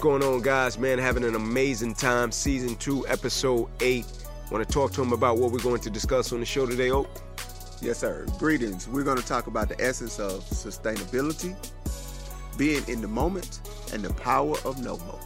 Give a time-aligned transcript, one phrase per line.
[0.00, 0.78] going on, guys?
[0.78, 2.32] Man, having an amazing time.
[2.32, 4.06] Season 2, Episode 8.
[4.50, 6.90] Want to talk to him about what we're going to discuss on the show today,
[6.90, 7.08] Oak?
[7.82, 8.26] Yes, sir.
[8.38, 8.88] Greetings.
[8.88, 11.54] We're going to talk about the essence of sustainability,
[12.56, 13.60] being in the moment,
[13.92, 15.22] and the power of NoHo.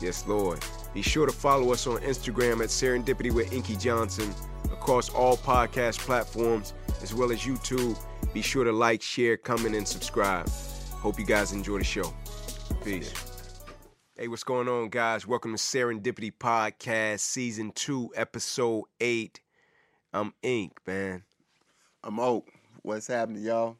[0.00, 0.62] Yes, Lord.
[0.92, 4.34] Be sure to follow us on Instagram at Serendipity with Inky Johnson
[4.64, 7.98] across all podcast platforms as well as YouTube.
[8.34, 10.48] Be sure to like, share, comment, and subscribe.
[10.92, 12.12] Hope you guys enjoy the show.
[12.84, 13.27] Peace.
[14.18, 15.26] Hey, what's going on, guys?
[15.26, 19.40] Welcome to Serendipity Podcast, Season 2, Episode 8.
[20.12, 21.22] I'm Ink, man.
[22.02, 22.48] I'm Oak.
[22.82, 23.76] What's happening, y'all?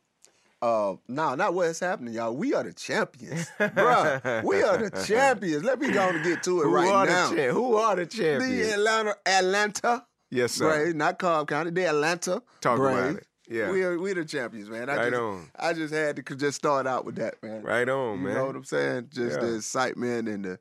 [0.62, 2.34] Uh, no, not what's happening, y'all.
[2.36, 4.42] We are the champions, bruh.
[4.44, 5.64] We are the champions.
[5.64, 7.30] Let me go and get to it Who right are now.
[7.30, 8.72] the cha- Who are the The champions?
[8.74, 10.68] Atlanta, Atlanta, yes, sir.
[10.68, 11.70] Braves, not Cobb County.
[11.70, 13.26] The Atlanta Talk about it.
[13.48, 13.70] Yeah.
[13.70, 14.90] we are we the champions, man.
[14.90, 15.50] I Right just, on.
[15.58, 17.62] I just had to just start out with that, man.
[17.62, 18.32] Right on, You man.
[18.32, 19.08] You know what I'm saying?
[19.10, 19.46] Just Yeah.
[19.46, 20.58] the excitement and the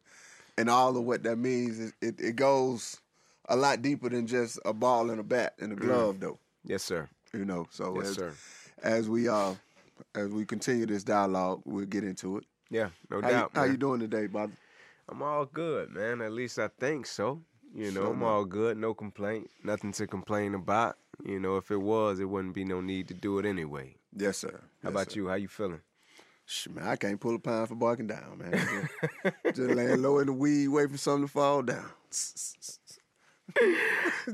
[0.57, 1.79] and all of what that means.
[1.79, 2.99] It, it it goes
[3.49, 6.39] a lot deeper than just a ball and a bat and a glove, though.
[6.63, 7.07] Yes, sir.
[7.33, 7.67] You know.
[7.71, 7.97] So Mm.
[7.97, 8.33] Yes, as, sir.
[8.83, 9.53] as we uh
[10.15, 12.43] as we continue this dialogue, we'll get into it.
[12.69, 13.51] Yeah, no How, doubt.
[13.55, 14.53] you, how you doing today, brother?
[15.09, 16.21] I'm all good, man.
[16.21, 17.41] At least I think so.
[17.73, 18.77] You know, I'm all good.
[18.77, 19.49] No complaint.
[19.63, 20.97] Nothing to complain about.
[21.23, 23.95] You know, if it was, it wouldn't be no need to do it anyway.
[24.15, 24.61] Yes, sir.
[24.83, 25.27] How about you?
[25.27, 25.81] How you feeling?
[26.69, 28.51] Man, I can't pull a pine for barking down, man.
[29.23, 31.89] Just, just laying low in the weed, waiting for something to fall down.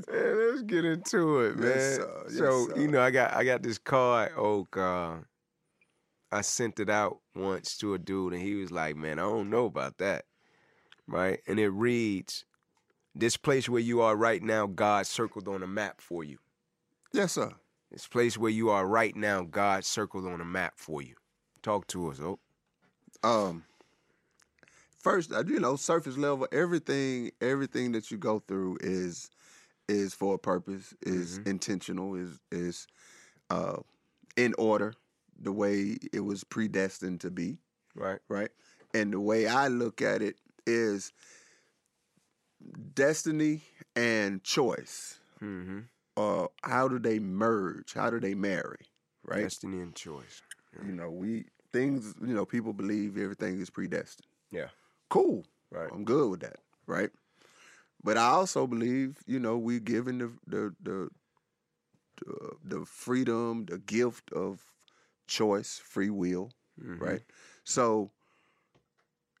[0.08, 1.68] Man, let's get into it, man.
[1.68, 2.24] Yes, sir.
[2.28, 2.80] Yes, so sir.
[2.80, 4.76] you know, I got I got this card, Oak.
[4.76, 5.16] Uh,
[6.30, 9.50] I sent it out once to a dude, and he was like, "Man, I don't
[9.50, 10.24] know about that."
[11.06, 12.44] Right, and it reads,
[13.14, 16.38] "This place where you are right now, God circled on a map for you."
[17.14, 17.52] Yes, sir.
[17.92, 21.14] This place where you are right now, God circled on a map for you.
[21.62, 22.40] Talk to us, oh.
[23.22, 23.64] um
[24.98, 29.30] first uh, you know surface level everything everything that you go through is
[29.88, 32.86] is for a purpose is intentional is is
[33.50, 33.76] uh
[34.36, 34.92] in order
[35.40, 37.58] the way it was predestined to be
[37.94, 38.18] Right.
[38.28, 38.50] right
[38.94, 40.36] and the way i look at it
[40.66, 41.12] is
[42.94, 43.62] destiny
[43.96, 45.80] and choice Mm-hmm.
[46.16, 48.86] Uh how do they merge how do they marry
[49.24, 50.42] right Destiny and choice.
[50.84, 54.68] you know we things you know people believe everything is predestined Yeah.
[55.10, 55.90] cool Right.
[55.92, 57.10] I'm good with that, right?
[58.04, 61.08] But I also believe, you know, we're given the the the
[62.24, 64.62] the, the freedom, the gift of
[65.26, 67.00] choice, free will, Mhm.
[67.00, 67.22] right?
[67.64, 68.12] So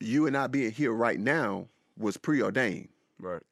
[0.00, 2.88] you and I being here right now was preordained.
[3.18, 3.42] Right.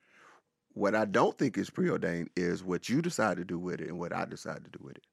[0.75, 3.99] What I don't think is preordained is what you decide to do with it and
[3.99, 5.06] what I decide to do with it,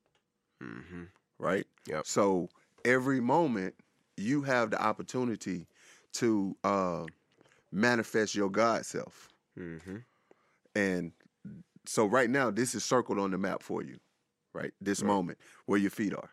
[0.62, 1.04] Mm-hmm.
[1.38, 1.66] right?
[1.88, 2.06] Yep.
[2.06, 2.50] So
[2.86, 3.76] every moment
[4.18, 5.68] you have the opportunity
[6.14, 7.06] to uh,
[7.72, 9.30] manifest your God self.
[9.58, 9.98] Mm-hmm.
[10.76, 11.14] And
[11.86, 14.00] so right now, this is circled on the map for you,
[14.54, 14.74] right?
[14.82, 15.08] This Right.
[15.08, 16.32] moment where your feet are.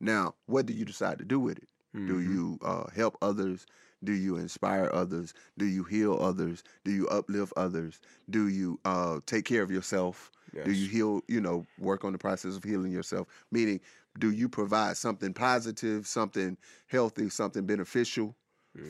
[0.00, 1.68] Now, what do you decide to do with it?
[2.06, 2.30] Do Mhm.
[2.30, 3.66] you uh, help others?
[4.06, 5.34] Do you inspire others?
[5.58, 6.62] Do you heal others?
[6.84, 8.00] Do you uplift others?
[8.30, 10.30] Do you uh, take care of yourself?
[10.64, 13.26] Do you heal, you know, work on the process of healing yourself?
[13.50, 13.80] Meaning,
[14.18, 16.56] do you provide something positive, something
[16.86, 18.34] healthy, something beneficial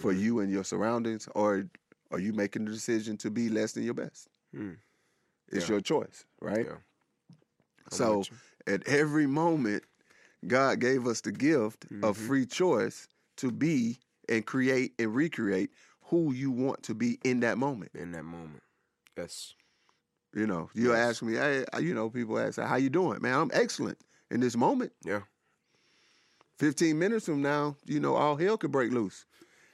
[0.01, 0.21] for Mhm.
[0.21, 1.29] you and your surroundings?
[1.35, 1.67] Or
[2.13, 4.29] are you making the decision to be less than your best?
[4.55, 4.77] Mm.
[5.49, 5.73] It's Yeah.
[5.75, 6.67] your choice, right?
[6.67, 6.77] Yeah.
[7.91, 8.23] So
[8.67, 9.85] at every moment,
[10.47, 12.27] God gave us the gift of Mhm.
[12.27, 15.71] free choice to be and create and recreate
[16.05, 17.91] who you want to be in that moment.
[17.95, 18.63] in that moment.
[19.17, 19.55] Yes.
[20.35, 20.99] You know, you Yes.
[21.11, 23.21] ask me, hey, you know, people ask, how you doing?
[23.23, 23.99] Man, I'm excellent
[24.31, 24.93] in this moment.
[25.05, 25.23] Yeah.
[26.59, 29.27] 15 minutes from now, you know, all hell could break loose.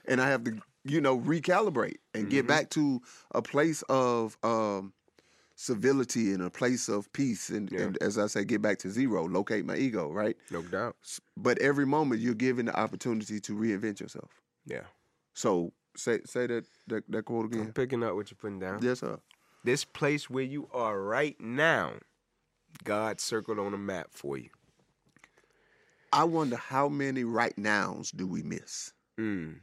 [0.05, 2.49] And I have to, you know, recalibrate and get Mhm.
[2.49, 3.01] back to
[3.33, 4.93] a place of um,
[5.55, 7.51] civility and a place of peace.
[7.51, 7.83] And, Yeah.
[7.83, 10.37] and as I say, get back to zero, locate my ego, right?
[10.51, 10.97] No doubt.
[11.37, 14.42] But every moment you're given the opportunity to reinvent yourself.
[14.67, 14.85] Yeah.
[15.35, 17.67] So say say that that, that quote again.
[17.67, 18.81] I'm picking up what you're putting down.
[18.83, 19.19] Yes, sir.
[19.65, 21.95] This place where you are right now,
[22.85, 24.51] God circled on a map for you.
[26.13, 28.93] I wonder how many right nows do we miss?
[29.19, 29.61] Mm.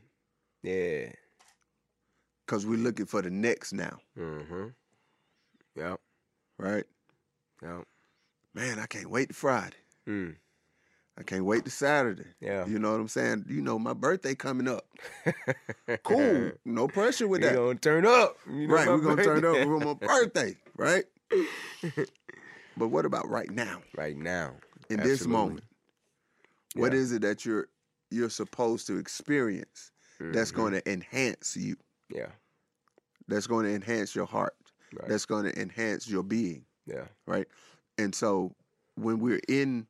[0.63, 1.09] Yeah.
[2.45, 4.67] Because we're looking for the next now, Mm-hmm.
[5.75, 5.99] Yep.
[6.57, 6.85] right?
[7.61, 7.83] Yep.
[8.55, 9.75] Man, I can't wait to Friday.
[10.07, 10.35] Mm.
[11.19, 12.23] I can't wait to Saturday.
[12.39, 12.65] Yeah.
[12.65, 13.45] You know what I'm saying?
[13.49, 14.85] You know, my birthday coming up.
[16.03, 16.51] Cool.
[16.65, 17.55] No pressure with that.
[17.55, 18.37] gonna turn up.
[18.47, 19.63] You know right, we're gonna turn birthday.
[19.63, 21.03] over on my birthday, right?
[22.77, 23.81] but what about right now?
[23.97, 24.53] right now.
[24.89, 25.63] In this moment?
[26.75, 26.99] What Yeah.
[26.99, 27.67] is it that you're
[28.11, 30.55] you're supposed to experience that's Mhm.
[30.55, 31.75] going to enhance you?
[32.09, 32.29] Yeah.
[33.27, 34.55] That's going to enhance your heart.
[34.93, 35.07] Right.
[35.09, 36.65] That's going to enhance your being.
[36.87, 37.05] yeah.
[37.27, 37.47] right?
[37.99, 38.55] And so
[38.95, 39.85] when we're in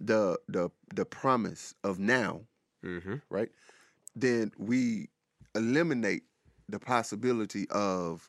[0.00, 2.42] the the the promise of now,
[2.84, 3.16] Mm-hmm.
[3.30, 3.48] right?
[4.16, 5.08] Then we
[5.54, 6.24] eliminate
[6.68, 8.28] the possibility of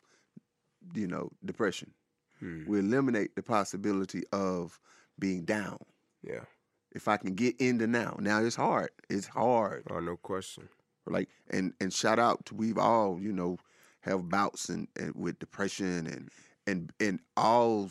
[0.94, 1.92] you know depression.
[2.40, 2.64] Hmm.
[2.66, 4.78] We eliminate the possibility of
[5.18, 5.78] being down.
[6.22, 6.44] Yeah.
[6.92, 8.90] If I can get into now, now it's hard.
[9.10, 9.84] It's hard.
[9.90, 10.68] Oh, no question.
[11.06, 13.58] Like and and shout out to we've all you know
[14.00, 16.30] have bouts and, and with depression and
[16.66, 17.90] and and all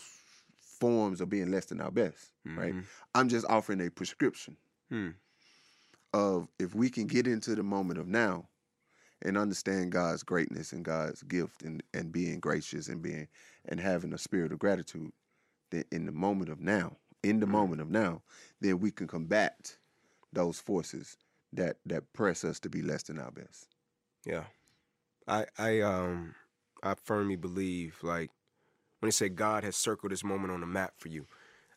[0.84, 2.34] forms of being less than our best.
[2.58, 2.74] Right.
[2.76, 2.86] Mhm.
[3.16, 4.58] I'm just offering a prescription
[4.90, 5.12] Hmm.
[6.14, 8.50] of if we can get into the moment of now
[9.22, 13.28] and understand God's greatness and God's gift and, and being gracious and being
[13.66, 15.12] and having a spirit of gratitude,
[15.72, 18.24] then in the moment of now, in the moment of now,
[18.62, 19.78] then we can combat
[20.34, 21.18] those forces
[21.54, 23.76] that that press us to be less than our best.
[24.26, 24.46] Yeah.
[25.28, 26.36] I I um
[26.84, 28.32] I firmly believe like
[29.04, 31.28] when they say God has circled this moment on the map for you,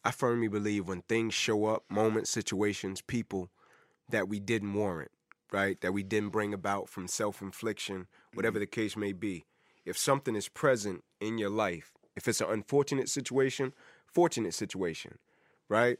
[0.04, 3.50] I firmly believe when things show up, moments, situations, people
[4.08, 5.10] that we didn't warrant,
[5.50, 5.80] right?
[5.80, 9.44] That we didn't bring about from self-infliction, whatever the case may be.
[9.84, 13.72] If something is present in your life, if it's an unfortunate situation,
[14.06, 15.18] fortunate situation,
[15.68, 15.98] right?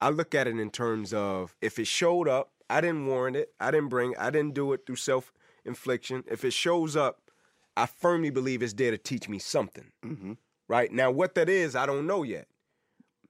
[0.00, 3.52] I look at it in terms of if it showed up, I didn't warrant it,
[3.58, 5.32] I didn't bring, I didn't do it through self
[5.64, 6.22] infliction.
[6.30, 7.32] If it shows up,
[7.76, 9.90] I firmly believe it's there to teach me something.
[10.06, 10.34] Mm-hmm.
[10.68, 12.46] Right now, what that is, I don't know yet.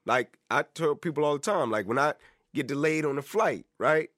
[0.05, 2.13] Like I tell people all the time, like when I
[2.53, 4.09] get delayed on a flight, right?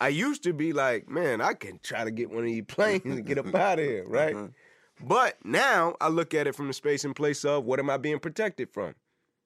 [0.00, 3.02] I used to be like, man, I can try to get one of these planes
[3.04, 4.34] and get up out of here, right?
[4.34, 4.48] Uh-huh.
[5.00, 7.96] But now I look at it from the space and place of what am I
[7.96, 8.94] being protected from?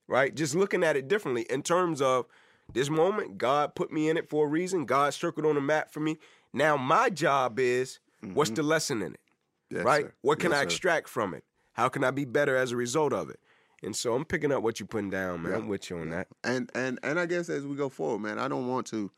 [0.06, 0.34] Right?
[0.34, 2.26] Just looking at it differently in terms of
[2.72, 4.84] this moment, God put me in it for a reason.
[4.84, 6.18] God circled on the map for me.
[6.52, 7.98] Now my job is
[8.32, 9.20] what's the lesson in it?
[9.70, 10.04] Yes, right?
[10.04, 10.14] sir.
[10.22, 10.64] What can Yes, I sir.
[10.64, 11.44] extract from it?
[11.78, 13.38] How can I be better as a result of it?
[13.84, 15.52] And so I'm picking up what you're putting down, man.
[15.52, 15.58] Yeah.
[15.58, 16.26] I'm with you on that.
[16.42, 19.12] and and and I guess as we go forward, man, I don't want to,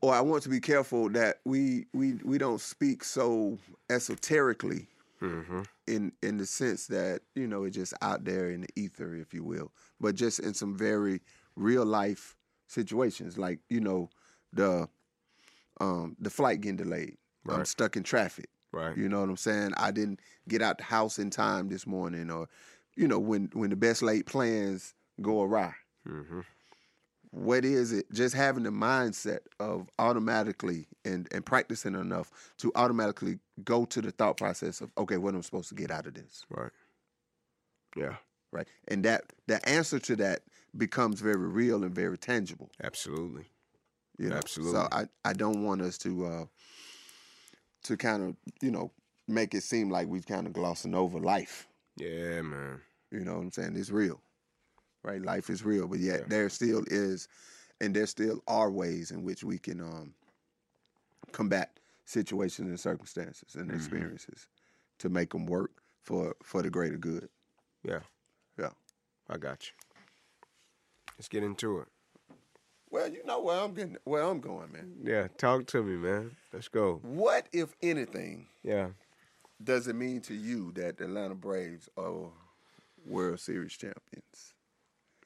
[0.00, 3.58] or I want to be careful that we we we don't speak so
[3.90, 4.88] esoterically
[5.22, 5.62] Mm-hmm.
[5.86, 9.32] in in the sense that you know it's just out there in the ether, if
[9.32, 11.22] you will, but just in some very
[11.56, 12.36] real life
[12.66, 14.10] situations, like you know
[14.52, 14.88] the
[15.80, 17.16] um the flight getting delayed.
[17.48, 18.50] I'm stuck in traffic.
[18.76, 18.96] Right.
[18.96, 19.72] You know what I'm saying?
[19.78, 22.46] I didn't get out the house in time this morning, or
[22.94, 24.92] you know when when the best laid plans
[25.22, 25.74] go awry.
[26.06, 26.40] Mm-hmm.
[27.30, 28.10] What is it?
[28.12, 34.10] Just having the mindset of automatically and and practicing enough to automatically go to the
[34.10, 36.44] thought process of okay, what am I supposed to get out of this?
[36.50, 36.72] Right.
[37.96, 38.16] Yeah.
[38.52, 40.40] Right, and that the answer to that
[40.76, 42.70] becomes very real and very tangible.
[42.82, 43.44] Absolutely.
[44.18, 44.36] You know?
[44.36, 44.72] Absolutely.
[44.72, 46.44] So I I don't want us to uh
[47.86, 48.90] to kind of you know
[49.28, 51.66] make it seem like we've kind of glossing over life.
[51.96, 52.80] Yeah, man.
[53.10, 53.76] You know what I'm saying?
[53.76, 54.20] It's real,
[55.02, 55.20] right?
[55.22, 56.26] Life is real, but yet Yeah.
[56.28, 57.28] there still is,
[57.80, 60.14] and there still are ways in which we can um,
[61.32, 63.74] combat situations and circumstances and Mhm.
[63.76, 64.46] experiences
[64.98, 65.72] to make them work
[66.02, 67.28] for for the greater good.
[67.82, 68.00] Yeah.
[68.58, 68.70] Yeah.
[69.28, 69.72] I got you.
[71.18, 71.88] Let's get into it.
[72.90, 74.92] Well, you know where I'm getting, where I'm going, man.
[75.02, 75.28] Yeah.
[75.38, 76.36] Talk to me, man.
[76.52, 77.00] Let's go.
[77.02, 78.88] What, if anything, Yeah.
[79.62, 82.30] does it mean to you that the Atlanta Braves are
[83.04, 84.54] World Series champions?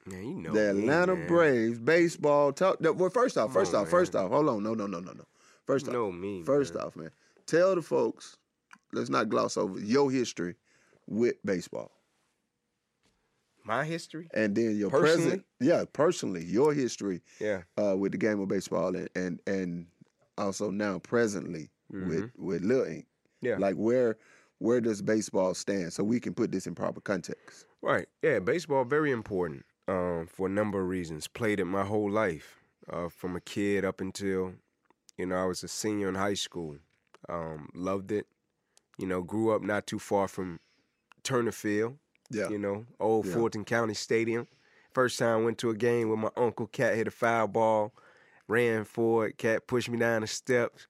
[0.06, 0.52] Man, you know.
[0.52, 1.14] the Atlanta.
[1.28, 2.52] Braves baseball.
[2.52, 4.24] Talk, well, first off, Come first on, off, first man.
[4.24, 5.24] off, hold on, no, no, no, no, no.
[5.66, 6.42] First You off, know me.
[6.42, 6.84] First man.
[6.84, 7.10] off, man,
[7.46, 8.36] tell the folks,
[8.92, 10.54] let's not gloss over your history
[11.06, 11.90] with baseball.
[13.70, 14.28] My history?
[14.34, 15.22] And then your Personally?
[15.22, 17.62] present, yeah, personally, your history Yeah.
[17.78, 19.86] uh, with the game of baseball and and, and
[20.36, 23.06] also now presently with with Lil Ink.
[23.06, 23.46] Mm-hmm.
[23.46, 23.56] Yeah.
[23.58, 24.16] Like where
[24.58, 25.92] where does baseball stand?
[25.92, 27.66] So we can put this in proper context.
[27.80, 28.08] Right.
[28.22, 31.28] Yeah, baseball very important um, for a number of reasons.
[31.28, 32.56] Played it my whole life,
[32.92, 34.54] uh, from a kid up until,
[35.16, 36.76] you know, I was a senior in high school.
[37.28, 38.26] Um, loved it.
[38.98, 40.58] You know, grew up not too far from
[41.22, 41.96] Turner Field.
[42.30, 42.48] Yeah.
[42.48, 43.34] You know, old Yeah.
[43.34, 44.46] Fulton County Stadium.
[44.94, 46.66] First time I went to a game with my uncle.
[46.66, 47.92] Cat hit a foul ball,
[48.48, 49.38] ran for it.
[49.38, 50.86] Cat pushed me down the steps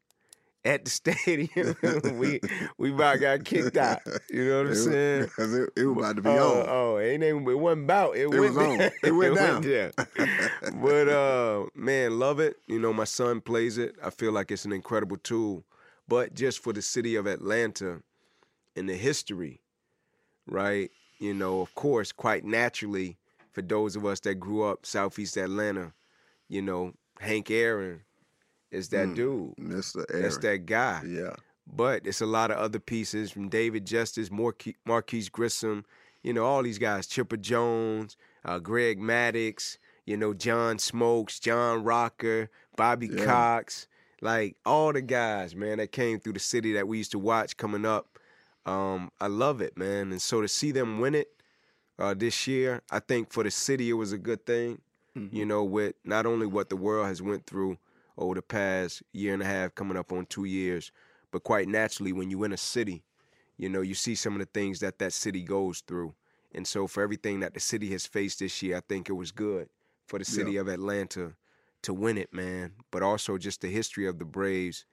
[0.65, 1.77] at the stadium.
[2.19, 2.41] we
[2.79, 4.01] we about got kicked out.
[4.31, 5.23] You know what I'm It, saying?
[5.25, 6.67] Because it, it was about to be oh, on.
[6.69, 8.17] oh, it ain't even, it wasn't about.
[8.17, 8.81] It, It went was on.
[9.03, 9.63] It went down.
[9.63, 9.91] yeah.
[10.83, 12.57] but uh, man, love it.
[12.67, 13.97] You know, my son plays it.
[14.03, 15.65] I feel like it's an incredible tool.
[16.09, 18.03] But just for the city of Atlanta
[18.75, 19.61] and the history,
[20.47, 20.91] right?
[21.21, 23.17] You know, of course, quite naturally,
[23.53, 25.93] for those of us that grew up Southeast Atlanta,
[26.49, 28.01] you know, Hank Aaron
[28.71, 29.57] is that Mm, dude.
[29.57, 30.05] Mr.
[30.09, 31.03] That's that guy.
[31.07, 31.35] Yeah.
[31.73, 35.85] But it's a lot of other pieces from David Justice, Marque- Marquis Grissom,
[36.23, 41.85] you know, all these guys, Chipper Jones, uh, Greg Maddux, you know, John Smoltz, John
[41.85, 43.25] Rocker, Bobby Yeah.
[43.25, 43.87] Cox,
[44.23, 47.57] like all the guys, man, that came through the city that we used to watch
[47.57, 48.19] coming up.
[48.67, 50.11] Um, I love it, man.
[50.13, 51.29] And so to see them win it
[51.99, 54.81] uh, this year, I think for the city it was a good thing.
[55.33, 57.79] You know, with not only what the world has went through
[58.17, 60.93] over the past year and a half, coming up on two years,
[61.33, 63.03] but quite naturally, when you in a city,
[63.57, 66.15] you know, you see some of the things that that city goes through.
[66.55, 69.33] And so for everything that the city has faced this year, I think it was
[69.33, 69.69] good
[70.07, 71.33] for the city of Atlanta
[71.83, 72.73] to win it, man.
[72.91, 74.85] But also just the history of the Braves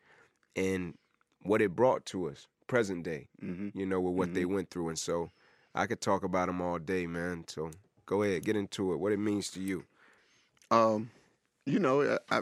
[0.56, 0.96] and
[1.44, 3.72] what it brought to us, present day, Mhm.
[3.76, 4.90] you know, with what they went through.
[4.90, 5.32] And so
[5.74, 7.46] I could talk about them all day, man.
[7.48, 7.72] So
[8.06, 8.98] go ahead, get into it.
[8.98, 9.84] What it means to you.
[10.72, 11.10] Um,
[11.66, 12.42] you know, I, I,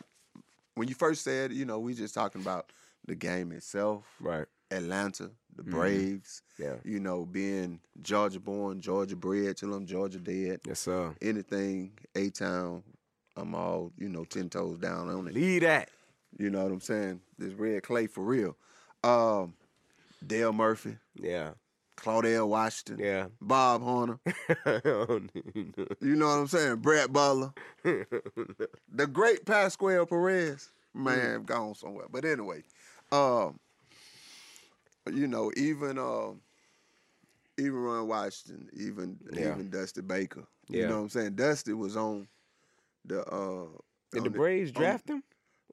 [0.75, 2.71] when you first said, you know, we just talking about
[3.05, 4.47] the game itself, Right.
[4.71, 5.69] Atlanta, the Mhm.
[5.71, 6.77] Braves, Yeah.
[6.83, 10.61] you know, being Georgia born, Georgia bred till I'm Georgia dead.
[10.65, 11.15] Yes, sir.
[11.21, 12.83] Anything A Town,
[13.35, 15.33] I'm all, you know, ten toes down on it.
[15.33, 15.89] Lead that.
[16.37, 17.21] You know what I'm saying?
[17.37, 18.57] This red clay for real.
[19.03, 19.53] Um,
[20.25, 21.51] Dale Murphy, Yeah.
[21.97, 23.27] Claudell Washington, Yeah.
[23.41, 24.19] Bob Horner.
[26.01, 26.77] You know what I'm saying?
[26.77, 27.53] Brett Butler.
[27.83, 30.69] the great Pascual Perez.
[30.93, 32.05] Man, gone somewhere.
[32.09, 32.63] But anyway,
[33.11, 33.59] um,
[35.11, 36.39] you know, even um,
[37.57, 39.51] even Ron Washington, even Yeah.
[39.53, 40.45] even Dusty Baker.
[40.69, 41.35] You know what I'm saying?
[41.35, 42.27] Dusty was on
[43.05, 43.67] the uh
[44.11, 45.21] Did on the Braves on- draft him?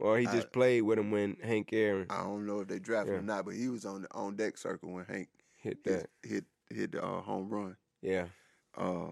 [0.03, 2.81] Or he just I- played with him when Hank Aaron I don't know if they
[2.81, 5.29] drafted him or not, but he was on the on deck circle when Hank
[5.61, 6.09] hit that?
[6.25, 8.27] hit, hit the uh, home run Yeah.
[8.77, 9.11] uh,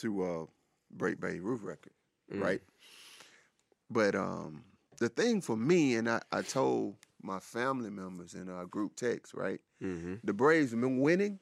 [0.00, 0.46] to uh,
[0.90, 1.92] break Babe Ruth record,
[2.30, 2.40] Mm.
[2.42, 2.62] right?
[3.90, 4.64] But um,
[4.98, 9.32] the thing for me, and I, I told my family members in our group text,
[9.34, 9.60] right?
[9.82, 10.14] Mm-hmm.
[10.24, 11.38] The Braves winning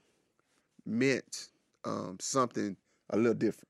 [0.86, 1.48] meant
[1.84, 2.76] um, something
[3.10, 3.68] a little different,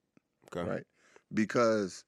[0.54, 0.69] Okay.
[0.69, 0.87] right?
[1.33, 2.04] Because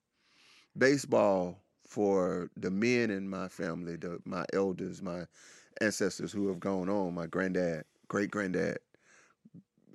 [0.77, 1.59] baseball
[1.93, 5.27] for the men in my family, the my elders, my
[5.81, 8.79] ancestors who have gone on, my granddad, great granddad,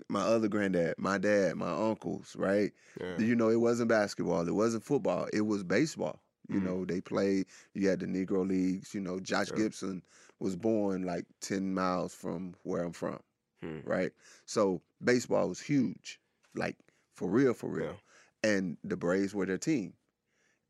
[0.09, 2.71] my other granddad, my dad, my uncles, right?
[2.99, 3.17] Yeah.
[3.17, 6.21] You know, it wasn't basketball, it wasn't football, it was baseball.
[6.49, 6.61] You Mhm.
[6.61, 7.47] know, they played.
[7.73, 8.93] You had the Negro leagues.
[8.93, 9.57] You know, Josh Yeah.
[9.57, 10.03] Gibson
[10.39, 13.19] was born like ten miles from where I'm from,
[13.61, 13.79] Hmm.
[13.83, 14.11] right?
[14.45, 16.21] So baseball was huge,
[16.55, 16.77] like
[17.13, 17.99] for real, for real.
[18.43, 19.93] And the Braves were their team,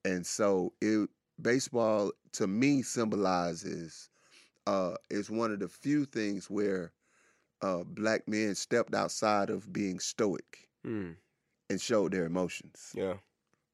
[0.06, 1.10] and so it
[1.42, 4.10] baseball to me symbolizes
[4.66, 6.92] uh, is one of the few things where
[7.62, 11.16] uh, black men stepped outside of being stoic Mm.
[11.70, 13.16] and showed their emotions, Yeah.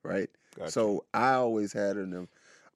[0.03, 0.29] right?
[0.55, 0.72] Gotcha.
[0.72, 2.27] So I always had an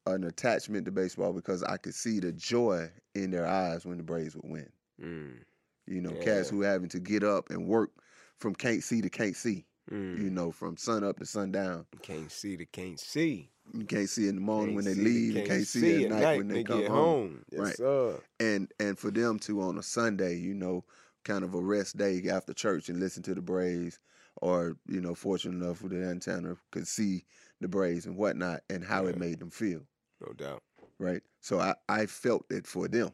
[0.05, 4.03] an attachment to baseball because I could see the joy in their eyes when the
[4.03, 4.69] Braves would win.
[5.01, 5.43] Mm.
[5.85, 6.55] You know, cats Yeah.
[6.55, 7.91] who having to get up and work
[8.37, 9.65] from can't see to can't see.
[9.91, 10.17] Mm.
[10.21, 11.87] You know, from sun up to sundown.
[12.01, 13.51] Can't see the can't see.
[13.73, 15.35] You can't see in the morning when they leave.
[15.35, 17.43] You can't see at night when they come get home.
[17.51, 17.75] Yes, Right.
[17.75, 18.19] sir.
[18.39, 20.83] And and for them to on a Sunday, you know,
[21.23, 23.99] kind of a rest day after church and listen to the Braves,
[24.41, 27.25] or you know, fortunate enough for the antenna could see
[27.61, 29.81] the Braves and whatnot, and how it made them feel.
[30.25, 30.63] No doubt.
[30.99, 31.21] right?
[31.41, 33.11] So I, I felt it for them,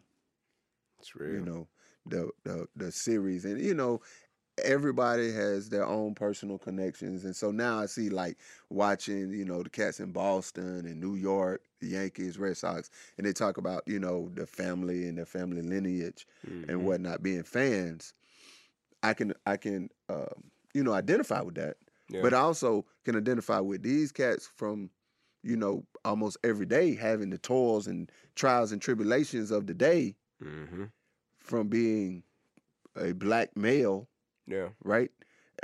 [1.00, 1.34] It's real.
[1.36, 1.68] you know,
[2.06, 4.02] the, the the series, and you know,
[4.64, 8.38] everybody has their own personal connections, and so now I see like
[8.70, 13.26] watching, you know, the cats in Boston and New York, the Yankees, Red Sox, and
[13.26, 16.70] they talk about you know the family and their family lineage Mhm.
[16.70, 18.14] and whatnot, being fans.
[19.04, 21.78] I can I can um, you know identify with that,
[22.10, 22.22] Yeah.
[22.22, 24.90] but I also can identify with these cats from
[25.44, 30.16] you know almost every day having the toils and trials and tribulations of the day
[30.40, 30.86] hmm
[31.40, 32.24] from being
[32.96, 34.10] a black male
[34.48, 34.70] Yeah.
[34.84, 35.12] right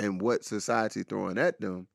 [0.00, 1.88] and what society throwing at them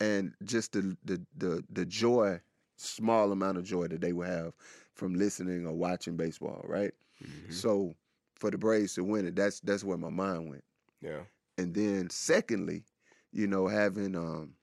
[0.00, 2.40] and just the the the, the joy
[2.76, 4.54] small amount of joy that they will have
[4.94, 7.62] from listening or watching baseball right Mhm.
[7.62, 7.94] so
[8.34, 10.64] for the braves to win it that's that's where my mind went
[11.00, 11.24] Yeah.
[11.58, 12.84] and then secondly,
[13.32, 14.54] you know, having um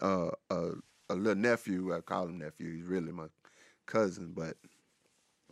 [0.00, 0.70] uh, a
[1.10, 2.72] a little nephew, I call him nephew.
[2.74, 3.26] He's really my
[3.86, 4.56] cousin, but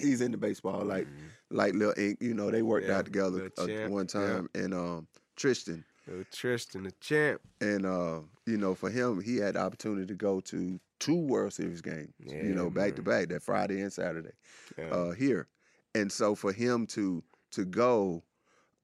[0.03, 1.33] he's into baseball like Mhm.
[1.51, 2.19] like Lil Ink.
[2.23, 4.41] You know, they worked Yeah, out together uh, one yeah.
[4.41, 7.43] time, and um Tristan, Little Tristan, the champ.
[7.61, 11.53] and uh you know, for him, he had the opportunity to go to two World
[11.53, 12.13] Series games.
[12.19, 14.33] Yeah, you know, back to back, that Friday and Saturday
[14.79, 14.87] Yeah.
[14.91, 15.49] uh, here,
[15.95, 18.25] and so for him to to go,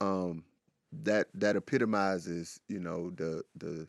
[0.01, 0.45] um,
[0.93, 3.89] that that epitomizes, you know, the the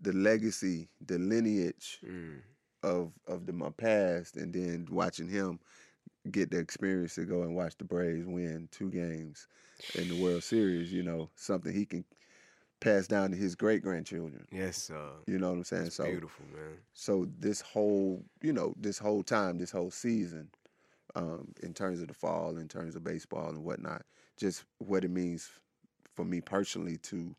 [0.00, 2.42] the legacy, the lineage Mm.
[2.82, 5.60] of of the my past, and then watching him
[6.30, 9.46] get the experience to go and watch the Braves win two games
[9.94, 12.04] in the World Series, you know, something he can
[12.80, 14.46] pass down to his great grandchildren.
[14.50, 15.90] Yes, uh, You know what I'm saying?
[15.90, 16.78] so beautiful, man.
[16.92, 20.48] so this whole, you know, this whole time, this whole season,
[21.14, 24.02] um, in terms of the fall, in terms of baseball and whatnot,
[24.36, 25.48] just what it means
[26.14, 27.34] for me personally to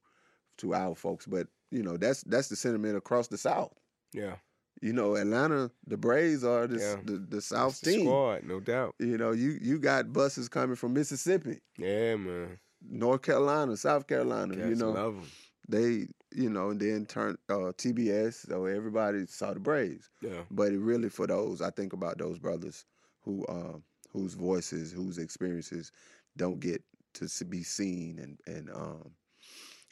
[0.57, 1.25] to our folks.
[1.25, 3.73] But you know, that's that's the sentiment across the South.
[4.13, 4.35] Yeah,
[4.81, 6.95] You know, Atlanta, the Braves are the Yeah.
[7.03, 8.01] the, the South the team.
[8.01, 8.95] squad, no doubt.
[8.99, 12.59] You know, you you got buses coming from Mississippi, Yeah, man.
[12.87, 14.55] North Carolina, South Carolina.
[14.55, 15.21] Cats you know,
[15.67, 18.47] they you know, and then turn uh, TBS.
[18.47, 20.09] So everybody saw the Braves.
[20.21, 22.85] Yeah, But it really for those, I think about those brothers
[23.21, 23.77] who uh,
[24.11, 25.91] whose voices, whose experiences
[26.37, 26.83] don't get
[27.15, 29.11] to be seen and and um,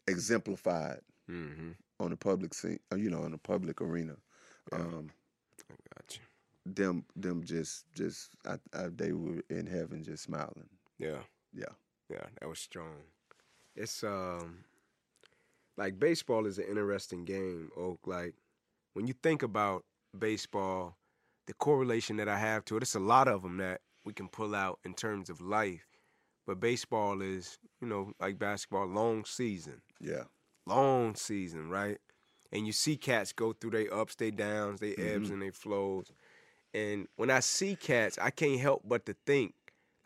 [0.07, 0.99] exemplified
[1.29, 1.71] mm-hmm.
[1.99, 4.15] on the public scene, uh, you know, in the public arena.
[4.71, 5.09] Um,
[5.69, 6.21] I got you.
[6.73, 10.69] them them just just I, I, they were in heaven just smiling.
[10.97, 11.21] Yeah,
[11.53, 11.73] Yeah.
[12.09, 13.03] yeah, that was strong.
[13.75, 14.63] It's um,
[15.77, 17.69] like baseball is an interesting game.
[17.77, 18.35] Oak, like
[18.93, 19.83] when you think about
[20.17, 20.97] baseball,
[21.47, 24.27] the correlation that I have to it, it's a lot of them that we can
[24.29, 25.87] pull out in terms of life.
[26.45, 29.81] But baseball is, you know, like basketball, long season.
[29.99, 30.23] Yeah.
[30.65, 31.97] long season, right?
[32.53, 35.33] And you see cats go through their ups, they downs, they ebbs Mhm.
[35.33, 36.11] and they flows.
[36.73, 39.55] And when I see cats, I can't help but to think,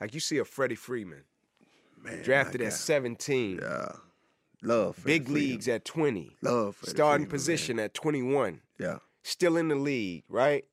[0.01, 1.23] like you see a Freddie Freeman,
[2.01, 3.91] Man, drafted at 17, Yeah.
[4.63, 5.41] Love Freddie big Freeman.
[5.43, 7.31] leagues at 20, Love Freddie starting Freeman, man.
[7.31, 8.99] position at 21, Yeah.
[9.23, 10.65] still in the league, right?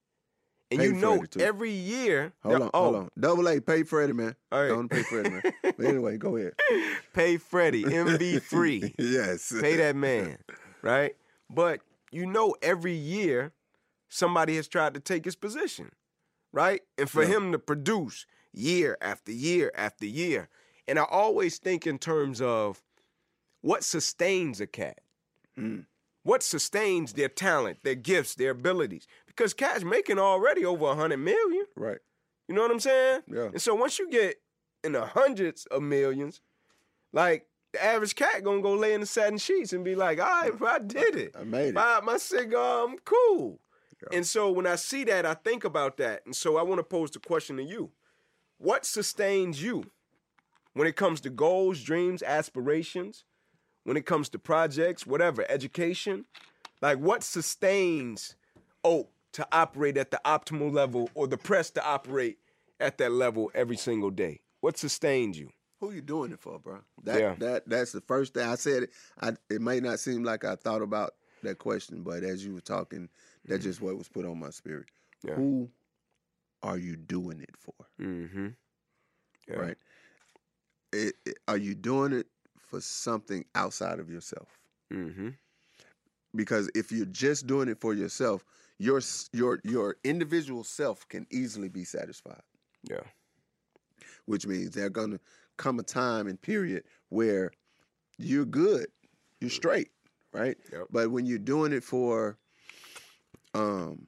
[0.70, 3.10] And Pay you know every year, Hold on, oh, hold on.
[3.18, 4.34] Double A, pay Freddie, man.
[4.50, 4.68] All right.
[4.68, 5.42] Don't pay Freddie, man.
[5.62, 6.54] but anyway, go ahead.
[7.12, 8.94] pay Freddie, MV free.
[8.98, 9.52] yes.
[9.60, 10.38] pay that man,
[10.82, 11.14] right?
[11.54, 11.80] But
[12.10, 13.52] you know, every year
[14.08, 15.90] somebody has tried to take his position,
[16.52, 16.82] right?
[16.96, 17.36] And for Yeah.
[17.36, 20.48] him to produce year after year after year.
[20.86, 22.82] And I always think in terms of
[23.62, 25.00] what sustains a cat.
[25.58, 25.86] Mm.
[26.22, 29.06] What sustains their talent, their gifts, their abilities?
[29.26, 31.64] Because cats making already over a hundred million.
[31.76, 31.98] Right.
[32.48, 33.22] You know what I'm saying?
[33.26, 33.46] Yeah.
[33.46, 34.36] And so once you get
[34.82, 36.40] in the hundreds of millions,
[37.12, 40.26] like the average cat gonna go lay in the satin sheets and be like, all
[40.26, 41.34] right, bro, I did it.
[41.38, 41.74] I made it.
[41.74, 43.60] My, my cigar, I'm cool.
[44.00, 44.16] Yeah.
[44.16, 46.22] And so when I see that, I think about that.
[46.24, 47.90] And so I want to pose the question to you.
[48.58, 49.84] What sustains you
[50.72, 53.24] when it comes to goals, dreams, aspirations,
[53.82, 56.24] when it comes to projects, whatever, education?
[56.80, 58.36] Like what sustains
[58.84, 62.38] Oak to operate at the optimal level or the press to operate
[62.78, 64.40] at that level every single day?
[64.60, 65.50] What sustains you?
[65.84, 66.78] Who you doing it for, bro?
[67.02, 67.34] That Yeah.
[67.38, 68.84] that that's the first thing I said.
[68.84, 68.90] It.
[69.20, 72.60] I it may not seem like I thought about that question, but as you were
[72.60, 73.08] talking,
[73.44, 74.86] that's just what was put on my spirit.
[75.22, 75.34] Yeah.
[75.34, 75.70] Who
[76.62, 77.74] are you doing it for?
[78.00, 78.48] Mm-hmm.
[79.48, 79.56] Yeah.
[79.56, 79.78] Right?
[80.92, 82.26] It, it- are you doing it
[82.60, 84.48] for something outside of yourself?
[84.92, 85.30] Mm-hmm.
[86.34, 88.44] Because if you're just doing it for yourself,
[88.78, 89.00] your
[89.32, 92.42] your your individual self can easily be satisfied.
[92.82, 93.00] Yeah.
[94.26, 95.20] which means they're gonna
[95.56, 97.50] come a time and period where
[98.18, 98.86] you're good,
[99.40, 99.90] you're straight,
[100.32, 100.56] right?
[100.72, 100.86] Yep.
[100.90, 102.38] But when you're doing it for
[103.54, 104.06] um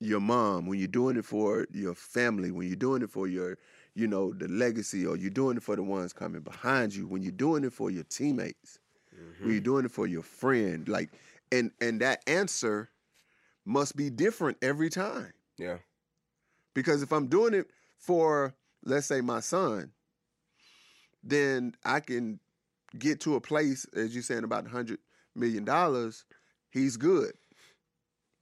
[0.00, 3.58] your mom, when you're doing it for your family, when you're doing it for your,
[3.94, 7.22] you know, the legacy, or you're doing it for the ones coming behind you, when
[7.22, 8.78] you're doing it for your teammates,
[9.40, 11.10] when you're doing it for your friend, like,
[11.50, 12.90] and and that answer
[13.64, 15.32] must be different every time.
[15.58, 15.78] Yeah.
[16.74, 17.66] Because if I'm doing it
[17.98, 18.54] for,
[18.84, 19.90] let's say, my son,
[21.22, 22.40] then I can
[22.98, 24.98] get to a place, as you're saying, about $100
[25.34, 26.12] million.
[26.70, 27.32] He's good.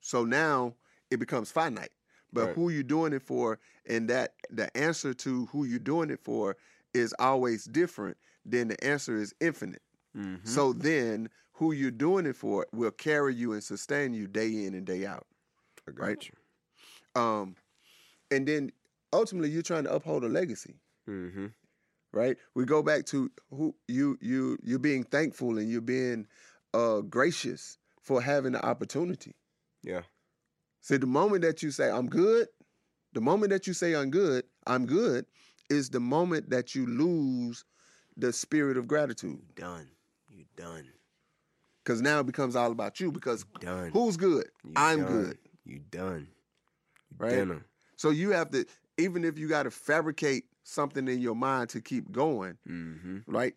[0.00, 0.74] So now
[1.10, 1.90] it becomes finite.
[2.32, 2.54] But Right.
[2.54, 6.56] who you doing it for, and that the answer to who you're doing it for
[6.92, 9.82] is always different, then the answer is infinite.
[10.16, 10.46] Mm-hmm.
[10.46, 14.74] So then who you're doing it for will carry you and sustain you day in
[14.74, 15.26] and day out.
[15.92, 16.28] Right?
[16.28, 17.20] you.
[17.20, 17.56] Um,
[18.30, 18.72] and then
[19.12, 20.74] ultimately you're trying to uphold a legacy,
[21.08, 21.46] Mm-hmm.
[22.16, 22.36] Right?
[22.54, 26.26] We go back to who you you you're being thankful and you're being
[26.72, 29.34] uh gracious for having the opportunity.
[29.82, 30.02] Yeah.
[30.80, 32.48] See, the moment that you say I'm good,
[33.12, 35.26] the moment that you say I'm good, I'm good,
[35.68, 37.64] is the moment that you lose
[38.16, 39.38] the spirit of gratitude.
[39.48, 39.88] You Done.
[40.30, 40.86] You done.
[41.84, 43.12] Because now it becomes all about you.
[43.12, 43.90] Because Done.
[43.92, 44.46] who's good?
[44.64, 45.24] You I'm done.
[45.24, 45.38] good.
[45.64, 46.28] You done.
[47.10, 47.30] You Right?
[47.30, 47.66] Dinner.
[47.96, 48.64] So you have to,
[48.96, 53.18] even if you got to fabricate something in your mind to keep going, Mm-hmm.
[53.26, 53.54] right?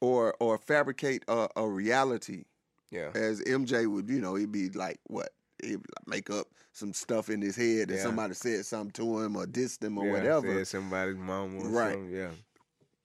[0.00, 2.44] Or or fabricate a, a reality,
[2.90, 3.10] Yeah.
[3.14, 5.30] as MJ would, you know, he'd be like, what?
[5.64, 8.02] He'd make up some stuff in his head that Yeah.
[8.02, 10.64] somebody said something to him or dissed him or Yeah, whatever.
[10.66, 11.92] somebody's mom Right.
[11.94, 12.10] something.
[12.10, 12.32] Yeah.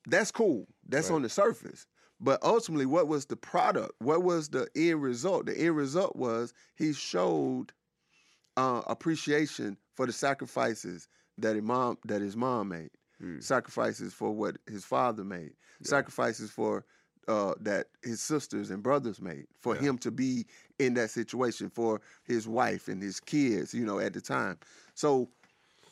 [0.07, 0.67] That's cool.
[0.87, 1.15] That's Right.
[1.15, 1.85] on the surface.
[2.19, 3.93] But ultimately, what was the product?
[3.99, 5.45] What was the end result?
[5.45, 7.71] The end result was he showed
[8.57, 11.07] uh, appreciation for the sacrifices
[11.37, 13.43] that his mom that his mom made, Mm.
[13.43, 15.53] sacrifices for what his father made,
[15.83, 16.85] sacrifices for
[17.27, 19.81] uh, that his sisters and brothers made for Yeah.
[19.81, 20.45] him to be
[20.79, 23.73] in that situation for his wife and his kids.
[23.73, 24.57] You know, at the time.
[24.95, 25.29] So,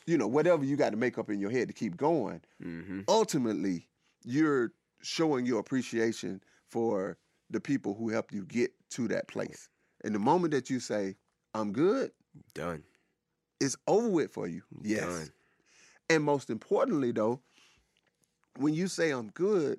[0.06, 3.00] you know, whatever you got to make up in your head to keep going Mm-hmm.
[3.08, 3.86] ultimately
[4.24, 7.16] you're showing your appreciation for
[7.48, 9.68] the people who helped you get to that place.
[10.04, 11.16] And the moment that you say,
[11.54, 12.10] I'm good,
[12.54, 12.82] Done.
[13.60, 14.62] it's over with for you.
[14.82, 15.06] Yes.
[15.06, 15.28] Done.
[16.10, 17.40] And most importantly, though,
[18.58, 19.78] when you say I'm good,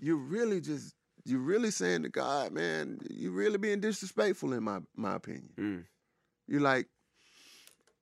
[0.00, 0.94] you're really just
[1.26, 5.50] you're really saying to God, man, you're really being disrespectful in my my opinion.
[5.58, 5.84] Mm.
[6.48, 6.88] You're like,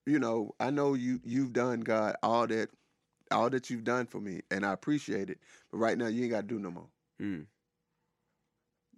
[0.07, 2.71] you know, I know you you've done God all that
[3.33, 5.41] all that you've done for me, and I appreciate it.
[5.73, 6.89] But right now, you ain't got to do no more.
[7.21, 7.47] Mm.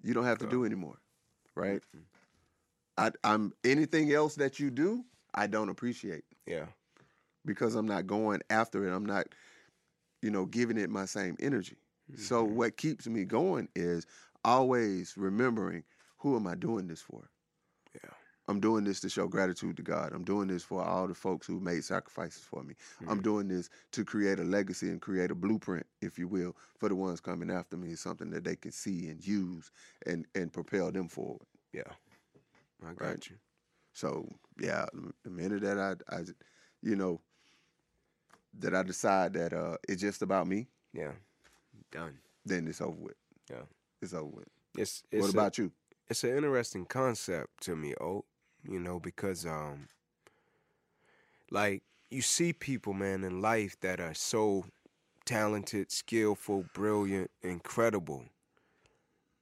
[0.03, 0.99] You don't have to do anymore,
[1.55, 1.83] right?
[2.97, 5.05] I, I'm anything else that you do,
[5.35, 6.67] I don't appreciate Yeah.
[7.51, 8.95] Because I'm not going after it.
[8.95, 9.27] I'm not,
[10.23, 11.79] you know, giving it my same energy.
[12.17, 12.55] So mm-hmm.
[12.55, 14.07] what keeps me going is
[14.45, 15.83] always remembering
[16.19, 17.29] who am I doing this for?
[17.93, 18.11] Yeah.
[18.47, 20.13] I'm doing this to show gratitude to God.
[20.13, 22.75] I'm doing this for all the folks who made sacrifices for me.
[23.01, 23.23] I'm mm-hmm.
[23.23, 26.95] doing this to create a legacy and create a blueprint, if you will, for the
[26.95, 27.97] ones coming after me.
[27.97, 29.73] Something that they can see and use
[30.07, 31.47] and and propel them forward.
[31.73, 31.83] Yeah.
[32.85, 33.31] I got Right.
[33.31, 33.37] you.
[33.93, 34.29] So
[34.61, 34.87] yeah,
[35.25, 36.21] the minute that I, I,
[36.83, 37.21] you know,
[38.59, 41.13] that I decide that uh, it's just about me, Yeah.
[41.93, 42.19] Done.
[42.45, 43.17] then it's over with.
[43.51, 43.63] Yeah.
[44.03, 44.49] It's over with.
[44.77, 45.73] It's, it's what a- about you?
[46.09, 48.25] it's an interesting concept to me, oh,
[48.69, 49.89] you know, because um
[51.51, 54.65] like you see people, man, in life that are so
[55.25, 58.25] talented, skillful, brilliant, incredible.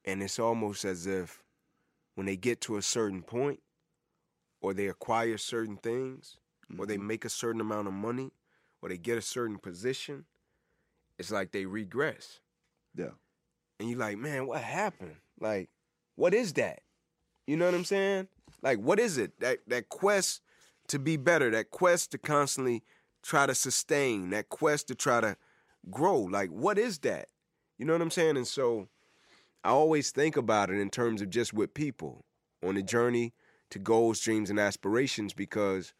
[0.05, 1.43] And it's almost as if
[2.15, 3.61] when they get to a certain point
[4.61, 6.37] or they acquire certain things
[6.79, 8.31] or they make a certain amount of money
[8.83, 10.25] or they get a certain position,
[11.19, 12.41] it's like they regress
[12.95, 13.11] Yeah.
[13.81, 15.17] and you're like, man, what happened?
[15.41, 15.71] Like,
[16.17, 16.81] what is that?
[17.47, 18.29] You know what I'm saying?
[18.63, 19.39] Like, what is it?
[19.41, 20.43] That that quest
[20.89, 22.83] to be better, that quest to constantly
[23.23, 25.37] try to sustain, that quest to try to
[25.91, 26.21] grow.
[26.21, 27.29] Like, what is that?
[27.79, 28.37] You know what I'm saying?
[28.37, 28.89] And so
[29.65, 32.25] I always think about it in terms of just with people
[32.65, 33.33] on the journey
[33.71, 35.93] to goals, dreams, and aspirations because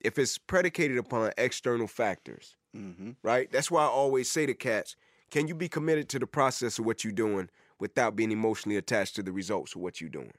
[0.00, 3.10] if it's predicated upon external factors, Mm-hmm.
[3.24, 3.50] right?
[3.50, 4.94] That's why I always say to cats,
[5.30, 9.16] can you be committed to the process of what you're doing without being emotionally attached
[9.16, 10.32] to the results of what you're doing?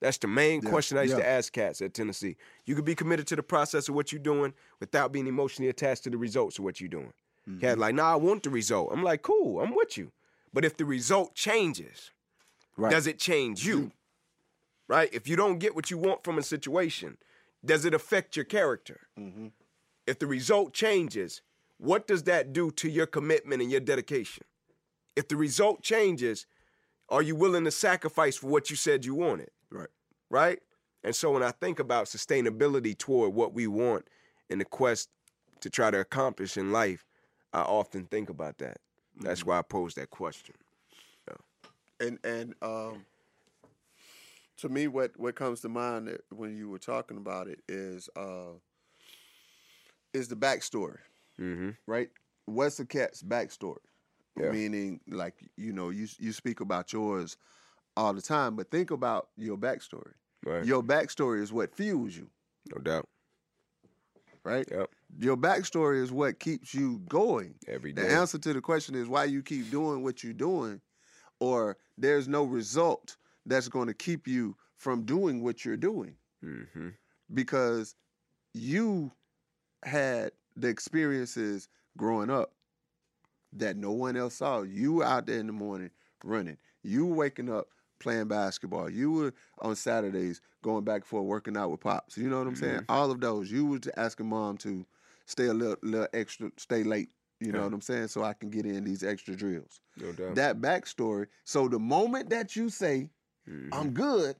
[0.00, 2.36] That's the main Yeah, question I used to ask cats at Tennessee.
[2.66, 6.02] You could be committed to the process of what you're doing without being emotionally attached
[6.04, 7.12] to the results of what you're doing.
[7.48, 7.60] Mm-hmm.
[7.60, 8.90] Cat like, nah, I want the result.
[8.92, 10.10] I'm like, cool, I'm with you.
[10.52, 12.10] But if the result changes,
[12.76, 12.90] Right.
[12.90, 13.92] does it change you?
[14.88, 15.08] Right?
[15.12, 17.16] If you don't get what you want from a situation,
[17.64, 19.00] does it affect your character?
[19.18, 19.48] Mm-hmm.
[20.06, 21.42] If the result changes,
[21.78, 24.44] what does that do to your commitment and your dedication?
[25.16, 26.46] If the result changes,
[27.08, 29.50] are you willing to sacrifice for what you said you wanted?
[29.70, 29.88] Right.
[30.30, 30.60] Right?
[31.02, 34.08] And so when I think about sustainability toward what we want
[34.48, 35.08] in the quest
[35.60, 37.04] to try to accomplish in life,
[37.52, 38.78] I often think about that.
[39.20, 40.54] That's why I pose that question.
[42.00, 43.04] And and um,
[44.58, 48.52] to me, what what comes to mind when you were talking about it is uh,
[50.12, 50.98] is the backstory,
[51.40, 51.70] Mm-hmm.
[51.86, 52.10] right?
[52.46, 53.78] What's the cat's backstory?
[54.38, 54.50] Yeah.
[54.50, 57.36] Meaning, like you know, you you speak about yours
[57.96, 60.12] all the time, but think about your backstory.
[60.44, 60.64] Right.
[60.64, 62.28] Your backstory is what fuels you,
[62.74, 63.08] No doubt.
[64.44, 64.68] right?
[64.70, 64.90] Yep.
[65.18, 67.54] Your backstory is what keeps you going.
[67.68, 68.02] Every day.
[68.02, 70.80] The answer to the question is why you keep doing what you're doing,
[71.40, 76.88] or there's no result that's going to keep you from doing what you're doing Mm-hmm.
[77.32, 77.94] because
[78.52, 79.10] you
[79.82, 82.52] had the experiences growing up
[83.54, 84.62] that no one else saw.
[84.62, 85.90] You were out there in the morning
[86.22, 86.58] running.
[86.82, 87.68] You were waking up
[88.00, 88.90] playing basketball.
[88.90, 92.18] You were on Saturdays going back and forth working out with pops.
[92.18, 92.84] You know what I'm saying?
[92.88, 93.50] All of those.
[93.50, 94.84] You were asking mom to
[95.26, 97.08] stay a little, little extra, stay late.
[97.40, 97.64] You know Yeah.
[97.64, 98.08] what I'm saying?
[98.08, 99.80] So I can get in these extra drills.
[99.96, 100.34] No doubt.
[100.34, 101.26] That backstory.
[101.44, 103.10] So the moment that you say,
[103.48, 103.68] Mhm.
[103.72, 104.36] I'm good,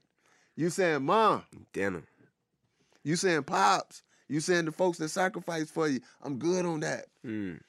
[0.55, 2.03] you saying, Mom, Dinner.
[3.03, 4.03] you saying pops.
[4.27, 5.99] You saying the folks that sacrifice for you.
[6.23, 7.05] I'm good on that.
[7.23, 7.59] Mm.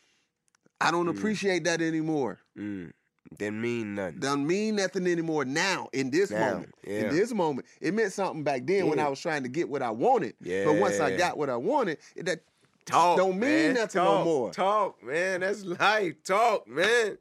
[0.81, 2.39] I don't appreciate that anymore.
[2.59, 2.93] Mm.
[3.37, 4.21] Didn't mean nothing.
[4.21, 6.75] Doesn't mean nothing anymore now in this Now, moment.
[6.87, 7.01] yeah.
[7.01, 9.83] In this moment, it meant something back then when I was trying to get what
[9.83, 10.35] I wanted.
[10.41, 10.65] Yeah.
[10.65, 12.41] But once I got what I wanted, it, that
[12.87, 13.19] Talk.
[13.19, 13.75] don't mean man.
[13.75, 14.51] nothing Talk, no more.
[14.53, 15.41] Talk, man.
[15.41, 16.23] That's life.
[16.25, 17.19] Talk, man.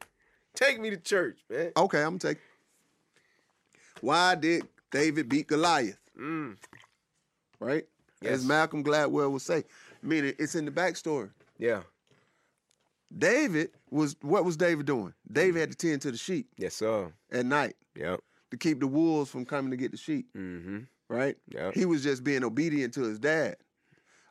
[0.54, 1.72] Take me to church, man.
[1.76, 2.38] Okay, I'm gonna take.
[4.00, 5.98] Why did David beat Goliath?
[6.18, 6.56] Mm.
[7.60, 7.84] Right,
[8.20, 8.32] Yes.
[8.34, 9.64] as Malcolm Gladwell would say,
[10.02, 11.30] meaning it's in the backstory.
[11.58, 11.82] Yeah.
[13.16, 15.14] David was what was David doing?
[15.30, 17.12] David had to tend to the sheep Yes, sir.
[17.30, 18.20] at night Yep.
[18.50, 20.28] to keep the wolves from coming to get the sheep.
[20.36, 20.80] Mm-hmm.
[21.08, 21.36] Right?
[21.48, 21.74] Yep.
[21.74, 23.56] He was just being obedient to his dad.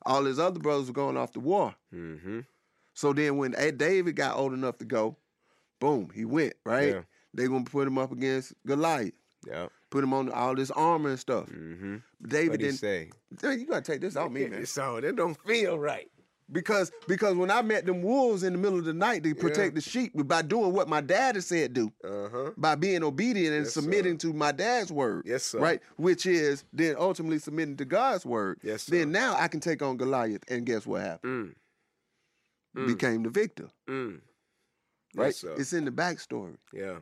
[0.05, 1.73] All his other brothers were going off to war.
[1.93, 2.41] Mm-hmm.
[2.93, 5.15] So then when David got old enough to go,
[5.79, 6.89] boom, he went, right?
[6.95, 7.01] Yeah.
[7.33, 9.13] They gonna put him up against Goliath,
[9.47, 9.71] Yep.
[9.91, 11.47] put him on all this armor and stuff.
[11.49, 11.97] Mm-hmm.
[12.27, 13.09] David didn't say?
[13.43, 14.65] You gotta take this off me, man.
[14.65, 16.09] So that don't feel right.
[16.51, 19.73] Because because when I met them wolves in the middle of the night to protect
[19.73, 22.51] the sheep by doing what my dad had said do, Uh-huh.
[22.55, 25.23] by being obedient and Yes, submitting to my dad's word.
[25.25, 25.57] Yes, sir.
[25.59, 25.81] Right?
[25.95, 28.59] Which is then ultimately submitting to God's word.
[28.61, 28.91] Yes, sir.
[28.97, 31.55] Then now I can take on Goliath and guess what happened?
[32.75, 32.83] Mm.
[32.83, 32.87] Mm.
[32.87, 33.69] Became the victor.
[33.89, 34.19] Mm.
[35.15, 35.27] Right?
[35.27, 35.55] Yes, sir.
[35.57, 36.57] it's in the backstory.
[36.71, 36.97] Yeah.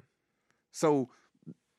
[0.71, 1.09] So,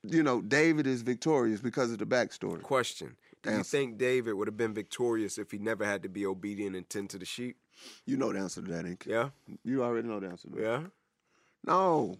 [0.09, 2.61] you know, David is victorious because of the backstory.
[2.61, 3.15] Question.
[3.43, 6.75] Do you think David would have been victorious if he never had to be obedient
[6.75, 7.57] and tend to the sheep?
[8.05, 8.97] You know the answer to that, you?
[9.05, 9.29] Yeah.
[9.63, 10.61] You already know the answer to that.
[10.61, 10.81] Yeah.
[11.65, 12.17] No.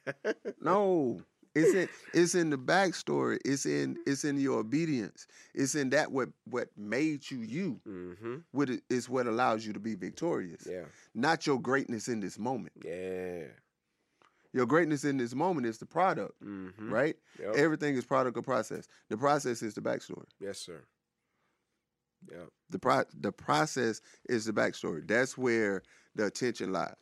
[0.60, 1.20] no.
[1.54, 3.38] It's in it's in the backstory.
[3.44, 5.26] It's in it's in your obedience.
[5.54, 7.80] It's in that what what made you you.
[7.88, 8.36] Mm-hmm.
[8.52, 10.66] What is what allows you to be victorious.
[10.70, 10.84] Yeah.
[11.14, 12.74] Not your greatness in this moment.
[12.84, 13.44] Yeah.
[14.56, 16.90] Your greatness in this moment is the product, Mm-hmm.
[16.92, 17.16] right?
[17.38, 17.54] Yep.
[17.56, 18.88] Everything is product of process.
[19.10, 20.24] The process is the backstory.
[20.40, 20.80] yes, sir.
[22.32, 22.46] Yeah.
[22.70, 25.06] The pro- the process is the backstory.
[25.06, 25.82] That's where
[26.14, 26.94] the attention lies.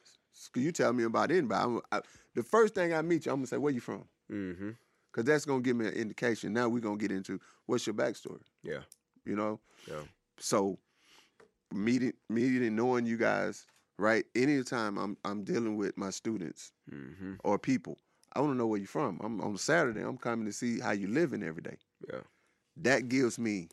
[0.52, 1.54] Can you tell me about anybody?
[1.62, 2.00] I'm, I,
[2.34, 4.70] the first thing I meet you, I'm gonna say, "Where you from?" Mm-hmm.
[5.12, 6.52] Because that's gonna give me an indication.
[6.52, 8.42] Now we're gonna get into what's your backstory.
[8.64, 8.80] Yeah.
[9.24, 10.02] You know, Yeah.
[10.38, 10.78] so
[11.72, 13.66] meeting meeting and knowing you guys,
[13.98, 14.24] right?
[14.34, 17.34] Anytime I'm I'm dealing with my students Mm-hmm.
[17.44, 17.98] or people,
[18.34, 19.20] I want to know where you're from.
[19.22, 20.02] I'm on Saturday.
[20.02, 21.76] I'm coming to see how you're living every day.
[22.12, 22.20] Yeah.
[22.76, 23.68] That gives me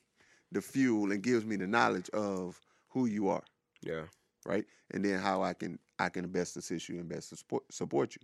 [0.51, 3.43] the fuel and gives me the knowledge of who you are.
[3.81, 4.03] Yeah.
[4.45, 4.65] right?
[4.91, 8.21] And then how I can I can best assist you and best support support you.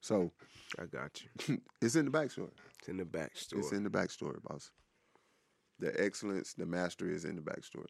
[0.00, 0.30] So
[0.78, 1.58] I got you.
[1.82, 2.50] it's in the backstory.
[2.78, 3.58] It's in the backstory.
[3.58, 4.70] It's in the backstory, boss.
[5.80, 7.86] The excellence, the mastery is in the backstory.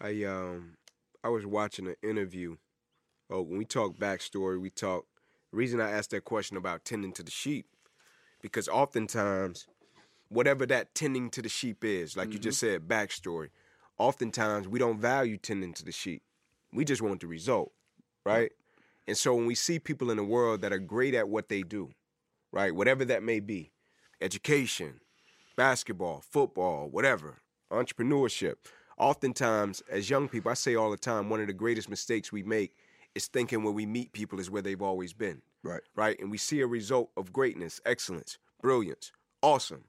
[0.00, 0.76] I um
[1.26, 2.54] I was watching an interview.
[3.28, 5.06] Oh, when we talk backstory, we talk.
[5.50, 7.66] The reason I asked that question about tending to the sheep,
[8.40, 9.66] because oftentimes,
[10.28, 12.74] whatever that tending to the sheep is, like you just mm-hmm.
[12.74, 13.48] said, backstory.
[13.98, 16.22] Oftentimes, we don't value tending to the sheep.
[16.72, 17.72] We just want the result,
[18.24, 18.52] right?
[19.08, 21.62] And so when we see people in the world that are great at what they
[21.62, 21.90] do,
[22.52, 23.72] right, whatever that may be,
[24.20, 25.00] education,
[25.56, 27.38] basketball, football, whatever,
[27.72, 28.54] entrepreneurship.
[28.98, 32.42] Oftentimes, as young people, I say all the time, one of the greatest mistakes we
[32.42, 32.74] make
[33.14, 35.82] is thinking when we meet people is where they've always been, Right.
[35.94, 36.18] right?
[36.18, 39.84] And we see a result of greatness, excellence, brilliance, awesome.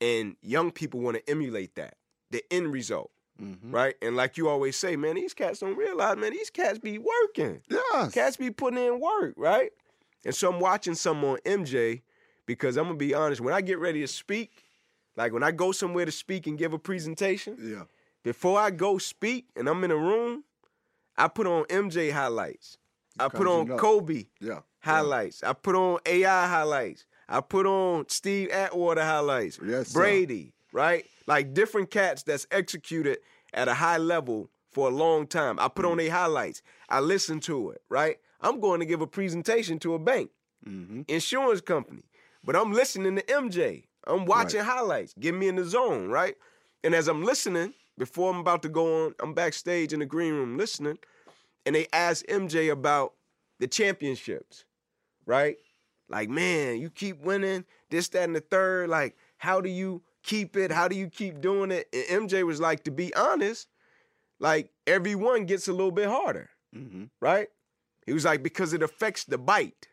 [0.00, 1.94] And young people want to emulate that,
[2.30, 3.10] the end result,
[3.42, 3.70] Mm-hmm.
[3.74, 3.94] right?
[4.00, 7.60] And like you always say, man, these cats don't realize, man, these cats be working.
[7.68, 8.12] Yes.
[8.14, 9.72] Cats be putting in work, right?
[10.24, 12.00] And so I'm watching some on MJ
[12.46, 13.42] because I'm gonna be honest.
[13.42, 14.64] When I get ready to speak,
[15.16, 17.82] like when I go somewhere to speak and give a presentation, Yeah.
[18.26, 20.42] Before I go speak and I'm in a room,
[21.16, 22.76] I put on MJ highlights.
[23.20, 23.68] I put on.
[23.78, 24.62] Kobe Yeah.
[24.80, 25.44] highlights.
[25.44, 27.06] I put on AI highlights.
[27.28, 29.60] I put on Steve Atwater highlights.
[29.64, 30.00] Yes, sir.
[30.00, 31.04] Brady, right?
[31.28, 33.18] Like different cats that's executed
[33.54, 35.60] at a high level for a long time.
[35.60, 35.90] I put Mm.
[35.92, 36.62] on their highlights.
[36.88, 38.18] I listen to it, right?
[38.40, 40.30] I'm going to give a presentation to a bank,
[40.68, 41.02] Mm-hmm.
[41.06, 42.02] insurance company,
[42.42, 43.84] but I'm listening to MJ.
[44.04, 45.14] I'm watching highlights.
[45.14, 46.34] Get me in the zone, right?
[46.82, 50.34] And as I'm listening, before I'm about to go on, I'm backstage in the green
[50.34, 50.98] room listening,
[51.64, 53.14] and they ask MJ about
[53.58, 54.64] the championships,
[55.24, 55.56] right?
[56.08, 58.88] Like, man, you keep winning, this, that, and the third.
[58.88, 60.70] Like, how do you keep it?
[60.70, 61.88] How do you keep doing it?
[61.92, 63.68] And MJ was like, to be honest,
[64.38, 67.04] like everyone gets a little bit harder, Mm-hmm.
[67.20, 67.48] right?
[68.06, 69.88] He was like, because it affects the bite.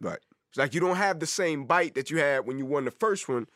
[0.00, 0.18] Right.
[0.50, 2.90] It's like you don't have the same bite that you had when you won the
[2.90, 3.46] first one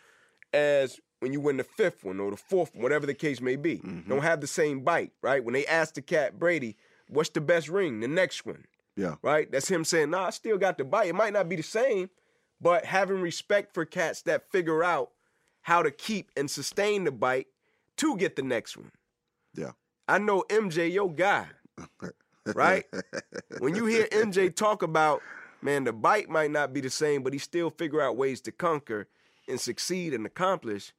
[0.53, 3.57] as when you win the fifth one or the fourth one, whatever the case may
[3.57, 3.77] be.
[3.79, 4.09] Mm-hmm.
[4.09, 5.43] Don't have the same bite, right?
[5.45, 6.77] When they asked the cat Brady,
[7.09, 8.01] what's the best ring?
[8.01, 8.65] The next one,
[8.97, 9.17] Yeah.
[9.23, 9.51] right?
[9.51, 11.09] That's him saying, nah, I still got the bite.
[11.09, 12.11] It might not be the same,
[12.61, 15.11] but having respect for cats that figure out
[15.63, 17.47] how to keep and sustain the bite
[17.99, 18.91] to get the next one.
[19.55, 19.73] Yeah.
[20.09, 21.47] I know MJ, your guy,
[22.55, 22.85] right?
[23.59, 25.23] when you hear MJ talk about
[25.63, 28.53] man, the bite might not be the same, but he still figure out ways to
[28.53, 29.07] conquer
[29.47, 30.93] and succeed and accomplish.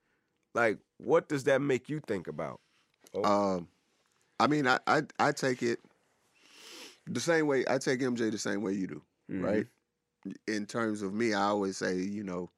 [0.53, 2.59] Like, what does that make you think about?
[3.13, 3.23] Oh.
[3.57, 3.67] Um,
[4.39, 5.79] I mean, I, I I take it
[7.07, 7.63] the same way.
[7.69, 9.43] I take MJ the same way you do, Mhm.
[9.43, 9.67] right?
[10.47, 12.49] In terms of me, I always say, you know,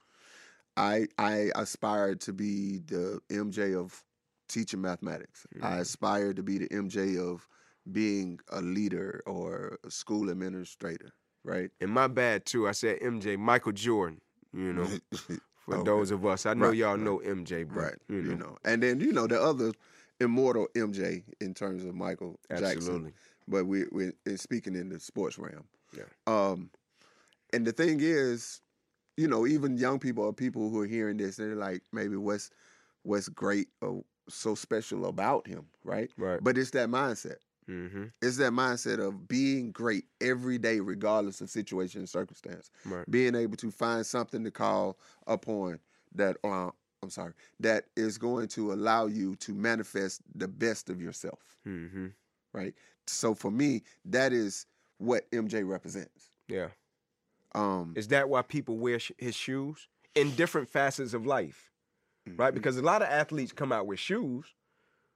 [0.76, 4.04] I I aspire to be the MJ of
[4.50, 5.46] teaching mathematics.
[5.62, 5.80] I Mhm.
[5.82, 7.48] aspired to be the MJ of
[7.92, 11.72] being a leader or a school administrator, right?
[11.82, 12.68] And my bad too.
[12.68, 14.22] I said MJ, Michael Jordan.
[14.54, 14.90] You know,
[15.66, 15.84] for Okay.
[15.86, 17.96] those of us, I know Right, y'all know MJ, but right.
[18.10, 19.72] you know, You know, and then you know the other
[20.20, 22.76] immortal MJ in terms of Michael Jackson.
[22.76, 23.14] absolutely.
[23.48, 25.66] but we we are speaking in the sports realm.
[25.98, 26.04] Yeah.
[26.28, 26.70] Um,
[27.54, 28.62] and the thing is,
[29.18, 32.50] you know, even young people or people who are hearing this, they're like, maybe what's
[33.04, 36.10] what's great or so special about him, right?
[36.18, 36.40] Right.
[36.42, 37.38] But it's that mindset.
[37.70, 38.06] Mm-hmm.
[38.22, 42.70] It's that mindset of being great every day, regardless of situation and circumstance.
[42.86, 43.10] Right.
[43.10, 44.98] Being able to find something to call
[45.28, 45.80] upon
[46.16, 46.38] that.
[46.44, 46.70] Uh,
[47.02, 47.34] I'm sorry.
[47.60, 52.08] That is going to allow you to manifest the best of yourself Mm-hmm.
[52.54, 52.74] right?
[53.08, 54.66] So for me, that is
[55.00, 56.30] what MJ represents.
[56.48, 56.68] Yeah.
[57.56, 61.72] Um, Is that why people wear sh- his shoes in different facets of life?
[62.38, 62.52] Right?
[62.52, 62.56] mhm.
[62.56, 64.46] Because a lot of athletes come out with shoes,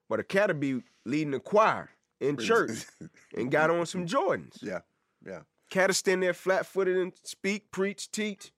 [0.09, 2.85] but a cat be leading the choir in church
[3.35, 4.61] and got on some Jordans.
[4.61, 4.79] yeah,
[5.25, 8.51] yeah, Cat will stand there flat footed and speak, preach, teach,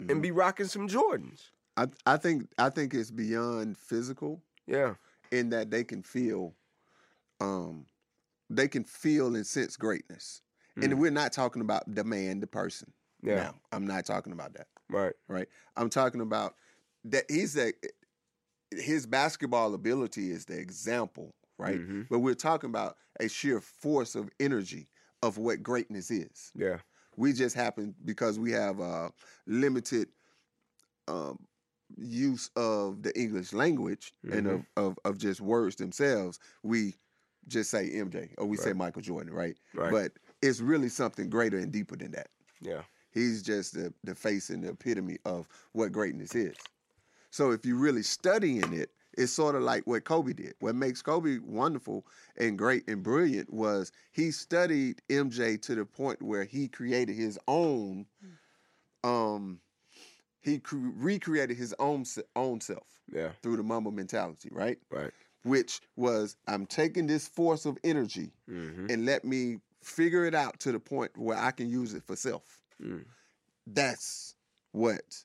[0.00, 0.10] Mhm.
[0.10, 1.50] and be rocking some Jordans.
[1.76, 4.94] I I think I think it's beyond physical Yeah.
[5.30, 6.54] in that they can feel,
[7.40, 7.86] um,
[8.50, 10.42] they can feel and sense greatness.
[10.76, 10.98] And Mm.
[10.98, 12.92] we're not talking about the man, the person.
[13.22, 13.36] Yeah.
[13.36, 14.68] Now, I'm not talking about that.
[14.88, 15.14] Right.
[15.28, 15.48] Right.
[15.76, 16.56] I'm talking about
[17.04, 17.72] that he's a
[18.70, 21.80] his basketball ability is the example, right?
[21.80, 22.08] Mhm.
[22.10, 24.88] But we're talking about a sheer force of energy
[25.22, 26.50] of what greatness is.
[26.54, 26.78] Yeah.
[27.16, 29.10] We just happen because we have uh,
[29.46, 30.08] limited
[31.08, 31.38] um,
[31.96, 36.38] use of the English language and of, of of just words themselves.
[36.62, 36.94] We
[37.48, 39.56] just say MJ or we say Michael Jordan, right?
[39.74, 39.90] Right.
[39.90, 42.28] But it's really something greater and deeper than that.
[42.60, 42.82] yeah.
[43.10, 46.56] He's just the, the face and the epitome of what greatness is.
[47.30, 50.54] So if you really studying it, it's sort of like what Kobe did.
[50.60, 56.22] What makes Kobe wonderful and great and brilliant was he studied MJ to the point
[56.22, 58.06] where he created his own
[59.04, 59.60] um
[60.40, 62.04] he cre- recreated his own
[62.36, 63.30] own self Yeah.
[63.42, 64.78] through the Mamba mentality, right?
[64.90, 65.10] Right.
[65.44, 68.86] Which was I'm taking this force of energy Mm-hmm.
[68.90, 72.14] and let me figure it out to the point where I can use it for
[72.16, 72.60] self.
[72.82, 73.04] Mm.
[73.66, 74.34] That's
[74.72, 75.24] what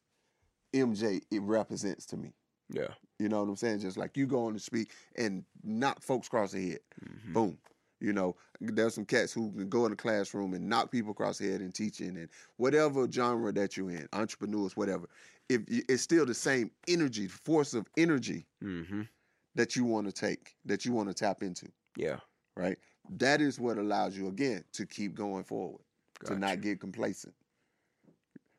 [0.74, 2.34] MJ it represents to me.
[2.70, 2.88] Yeah.
[3.20, 3.80] You know what I'm saying?
[3.80, 6.80] Just like you go on to speak and knock folks across the head.
[7.04, 7.34] Mhm.
[7.34, 7.58] Boom.
[8.00, 11.40] You know, there's some cats who can go in the classroom and knock people across
[11.40, 15.08] the head and teaching and whatever genre that you're in, entrepreneurs, whatever.
[15.50, 19.02] If you, it's still the same energy, force of energy Mm-hmm.
[19.56, 22.20] that you want to take, that you want to tap into, Yeah.
[22.56, 22.78] right?
[23.18, 25.82] That is what allows you again to keep going forward,
[26.26, 27.34] to not get complacent.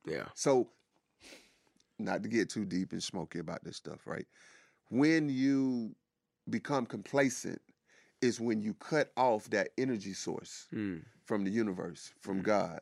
[0.05, 0.25] Yeah.
[0.35, 0.68] So,
[1.98, 4.26] not to get too deep and smoky about this stuff, right?
[4.90, 5.94] When you
[6.48, 7.61] become complacent,
[8.20, 11.04] is when you cut off that energy source Mm.
[11.24, 12.44] from the universe, from Mm.
[12.44, 12.80] God,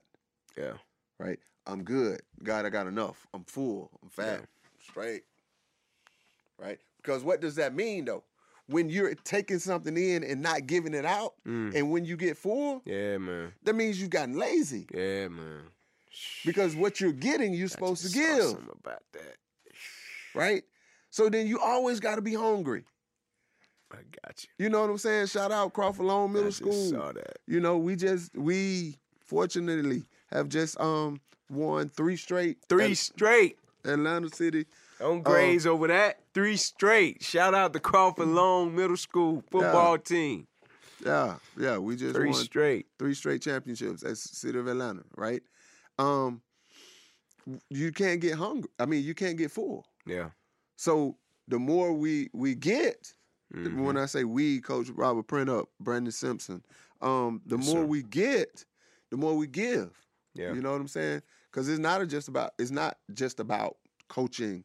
[0.56, 0.78] Yeah.
[1.18, 1.38] right?
[1.66, 2.22] I'm good.
[2.42, 3.26] God, I got enough.
[3.34, 3.90] I'm full.
[4.02, 4.40] I'm fat.
[4.40, 4.46] Yeah.
[4.80, 5.24] Straight.
[6.58, 6.80] Right?
[6.98, 8.24] Because what does that mean though?
[8.68, 11.74] When you're taking something in and not giving it out, Mm.
[11.74, 13.52] and when you get full, Yeah, man.
[13.62, 14.86] that means you've gotten lazy.
[14.92, 15.70] Yeah, man.
[16.44, 18.50] Because what you're getting, you're I supposed to give.
[18.82, 19.36] about that.
[20.34, 20.62] right?
[21.10, 22.84] So then you always got to be hungry.
[23.92, 24.64] I got you.
[24.64, 25.26] You know what I'm saying?
[25.26, 26.90] Shout out Crawford Long Middle I School.
[26.90, 27.38] saw that.
[27.46, 33.58] You know, we just we fortunately have just um won three straight Three at straight.
[33.84, 34.66] Atlanta City.
[35.00, 36.18] On grades over that.
[36.34, 37.22] Three straight.
[37.22, 40.46] Shout out to Crawford Long Middle School football team.
[41.04, 42.86] Yeah, yeah, we just Three won straight.
[42.98, 45.42] three straight championships as City of Atlanta, right?
[45.98, 46.42] Um
[47.70, 48.70] you can't get hungry.
[48.78, 49.86] I mean, you can't get full.
[50.04, 50.30] Yeah.
[50.76, 51.16] So
[51.48, 53.14] the more we we get,
[53.54, 53.84] Mhm.
[53.84, 56.64] when I say we, Coach Robert Print up, Brandon Simpson,
[57.00, 57.86] um, the Yes, more sir.
[57.86, 58.64] we get,
[59.10, 59.96] the more we give.
[60.34, 60.52] Yeah.
[60.52, 61.22] You know what I'm saying?
[61.50, 63.76] Because it's not just about it's not just about
[64.08, 64.64] coaching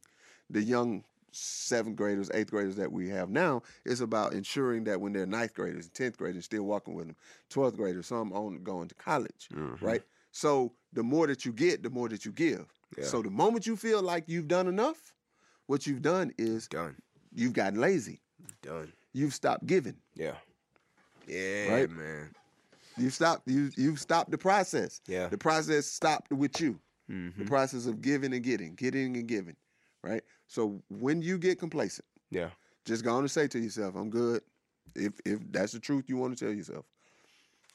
[0.50, 1.04] the young
[1.34, 3.62] seventh graders, eighth graders that we have now.
[3.86, 7.16] It's about ensuring that when they're ninth graders, tenth graders, still walking with them,
[7.50, 9.80] twelfth graders, some on going to college, Mhm.
[9.82, 10.04] right?
[10.32, 12.66] So the more that you get, the more that you give.
[12.98, 13.06] Yeah.
[13.06, 15.14] So the moment you feel like you've done enough,
[15.68, 16.96] what you've done is Done.
[17.34, 18.22] you've gotten lazy.
[18.62, 18.92] Done.
[19.14, 19.98] You've stopped giving.
[20.16, 20.36] Yeah.
[21.28, 21.90] Yeah, Right?
[21.90, 22.32] man.
[22.98, 23.48] You stopped.
[23.48, 25.02] You you've stopped the process.
[25.08, 25.28] Yeah.
[25.28, 26.80] The process stopped with you.
[27.10, 27.38] Mhm.
[27.38, 29.56] The process of giving and getting, getting and giving,
[30.04, 30.24] right?
[30.48, 32.52] So when you get complacent, Yeah.
[32.86, 34.44] just go on and say to yourself, "I'm good."
[34.96, 36.86] If if that's the truth you want to tell yourself,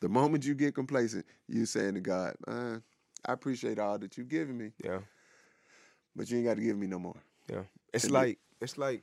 [0.01, 2.79] the moment you get complacent, you saying to God, uh,
[3.25, 5.01] "I appreciate all that you've given me, Yeah.
[6.15, 7.21] but you ain't got to give me no more."
[7.51, 7.65] Yeah.
[7.93, 9.03] It's And like it's like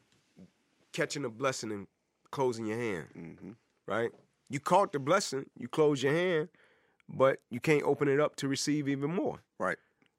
[0.92, 1.88] catching a blessing and
[2.32, 3.52] closing your hand, hmm
[3.86, 4.12] right?
[4.50, 6.50] You caught the blessing, you close your hand,
[7.10, 9.40] but you can't open it up to receive even more.
[9.60, 9.78] Right.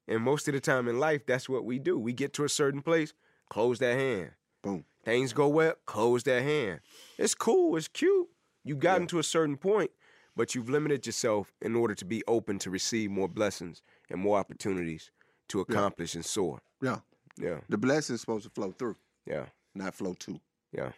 [0.09, 1.99] And most of the time in life, that's what we do.
[1.99, 3.14] We get to a certain place,
[3.49, 4.33] close that hand.
[4.62, 4.85] Boom.
[5.05, 6.81] Things go well, close that hand.
[7.18, 8.29] It's cool, it's cute.
[8.64, 9.09] You've gotten Yeah.
[9.09, 9.91] to a certain point,
[10.37, 14.39] but you've limited yourself in order to be open to receive more blessings and more
[14.39, 15.11] opportunities
[15.49, 16.61] to accomplish and soar.
[16.82, 16.99] Yeah.
[17.37, 18.95] Yeah, The blessing's supposed to flow through,
[19.26, 20.41] yeah, not flow to.
[20.72, 20.93] yeah.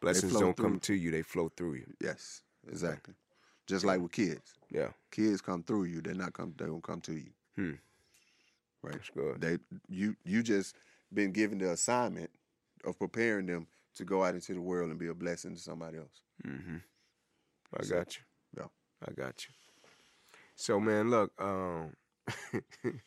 [0.00, 1.92] Blessings don't come to you, they flow through you.
[2.00, 3.14] Yes, exactly.
[3.66, 6.00] Just like with kids, Yeah, kids come through you.
[6.00, 6.54] They're not come.
[6.56, 7.30] They don't come to you.
[7.56, 7.72] Hmm.
[8.82, 8.92] Right.
[8.94, 9.40] that's good.
[9.40, 9.58] They
[9.88, 10.76] you you just
[11.12, 12.30] been given the assignment
[12.84, 13.66] of preparing them
[13.96, 16.20] to go out into the world and be a blessing to somebody else.
[16.46, 16.76] Mm-hmm.
[17.78, 18.22] I So, got you.
[19.06, 19.54] I got you.
[20.54, 21.94] So man, look, um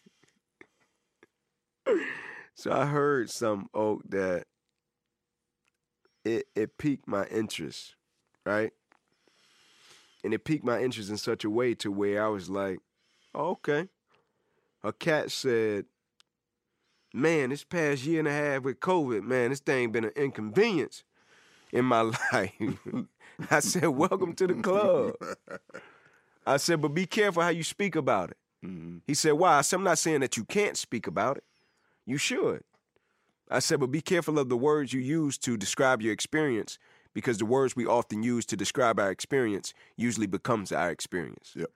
[2.55, 4.45] So I heard some oak that
[6.23, 7.95] it it piqued my interest,
[8.45, 8.71] right?
[10.23, 12.79] And it piqued my interest in such a way to where I was like,
[13.35, 13.89] oh, okay.
[14.83, 15.85] A cat said,
[17.13, 21.03] Man, this past year and a half with COVID, man, this thing been an inconvenience
[21.71, 22.01] in my
[22.33, 22.51] life.
[23.51, 25.13] I said, Welcome to the club.
[26.47, 28.37] I said, but be careful how you speak about it.
[28.63, 29.01] Mhm.
[29.07, 29.57] He said, Why?
[29.57, 31.43] I said, I'm not saying that you can't speak about it.
[32.05, 32.63] You should.
[33.49, 36.79] I said, but be careful of the words you use to describe your experience
[37.13, 41.53] because the words we often use to describe our experience usually becomes our experience.
[41.55, 41.69] Yep.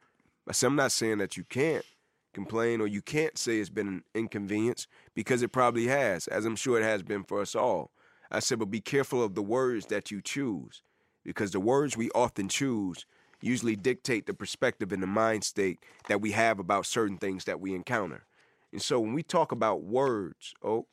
[0.47, 1.85] I said, I'm not saying that you can't
[2.33, 6.55] complain or you can't say it's been an inconvenience because it probably has, as I'm
[6.55, 7.91] sure it has been for us all.
[8.31, 10.81] I said, but be careful of the words that you choose
[11.23, 13.05] because the words we often choose
[13.41, 17.59] usually dictate the perspective and the mind state that we have about certain things that
[17.59, 18.23] we encounter.
[18.71, 20.85] And so when we talk about words, oh,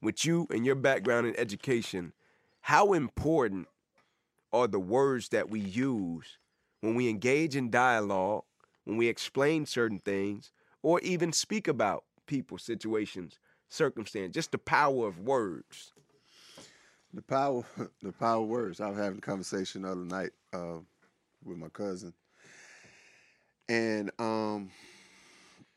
[0.00, 2.12] with you and your background in education,
[2.60, 3.68] how important
[4.52, 6.38] are the words that we use
[6.80, 8.44] when we engage in dialogue,
[8.84, 10.52] when we explain certain things,
[10.82, 15.92] or even speak about people, situations, circumstance, just the power of words.
[17.14, 17.64] The power,
[18.02, 18.80] the power words.
[18.80, 20.78] I was having a conversation the other night uh,
[21.44, 22.12] with my cousin,
[23.68, 24.70] and um,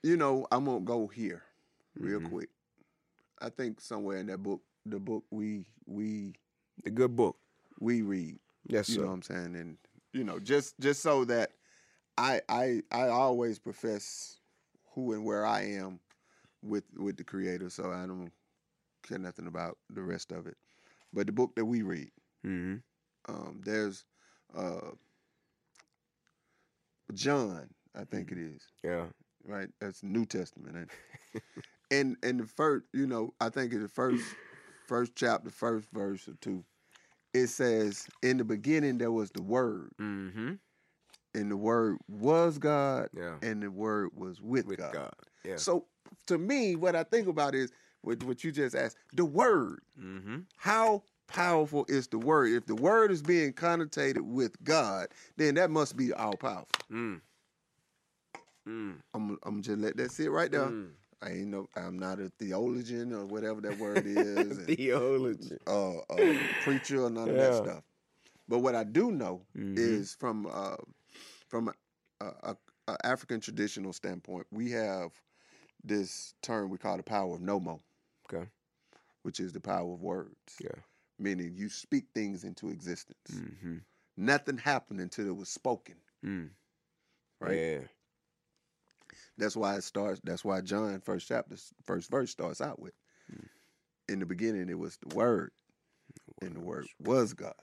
[0.03, 1.43] you know, I'm gonna go here
[1.99, 2.29] real Mhm.
[2.29, 2.49] quick.
[3.41, 6.33] I think somewhere in that book, the book we we
[6.83, 7.37] The good book.
[7.79, 8.39] we read.
[8.67, 9.01] Yes, you sir.
[9.01, 9.77] know what I'm saying, and
[10.13, 11.51] you know, just just so that
[12.17, 14.37] I I I always profess
[14.93, 15.99] who and where I am
[16.61, 18.31] with with the Creator, so I don't
[19.03, 20.57] care nothing about the rest of it.
[21.13, 22.11] But the book that we read,
[22.43, 22.75] hmm
[23.27, 24.03] um, there's
[24.55, 24.91] uh,
[27.13, 29.05] John, I think it is, Yeah.
[29.45, 29.69] right?
[29.79, 30.89] That's New Testament, and
[31.91, 34.35] and and the first, you know, I think in the first
[34.87, 36.63] first chapter, first verse or two,
[37.33, 40.53] it says, "In the beginning there was the Word, Mm-hmm.
[41.35, 43.35] and the Word was God, Yeah.
[43.41, 45.13] and the Word was with, With God." God.
[45.43, 45.57] Yeah.
[45.57, 45.85] So
[46.27, 47.71] to me, what I think about is
[48.01, 49.81] what what you just asked, the Word.
[49.99, 50.39] mm-hmm.
[50.57, 52.51] How powerful is the Word?
[52.51, 56.67] If the Word is being connotated with God, then that must be all powerful.
[56.91, 57.21] Mm.
[58.67, 58.95] Mm.
[59.13, 60.61] I'm I'm just let that sit right there.
[60.69, 60.89] Mm.
[61.23, 65.57] I ain't no, I'm not a theologian or whatever that word is, and, Theology.
[65.67, 66.33] uh, uh,
[66.63, 67.83] preacher or none of that stuff.
[68.47, 69.77] But what I do know Mhm.
[69.77, 70.77] is from uh,
[71.47, 71.69] from
[72.19, 72.55] a, a,
[72.87, 75.11] a African traditional standpoint, we have
[75.83, 77.79] this term we call the power of Nommo,
[78.33, 78.45] Okay.
[79.23, 80.55] which is the power of words.
[80.59, 80.69] Yeah.
[81.19, 83.17] Meaning you speak things into existence.
[83.31, 83.77] Mm-hmm.
[84.17, 85.95] Nothing happened until it was spoken.
[86.25, 86.49] Mm.
[87.39, 87.57] Right.
[87.57, 87.79] Yeah.
[89.37, 90.21] That's why it starts.
[90.23, 92.93] That's why John first chapter, first verse starts out with,
[93.31, 93.47] Mm.
[94.09, 95.51] "In the beginning it was the Word,
[96.41, 97.53] and the Word was God.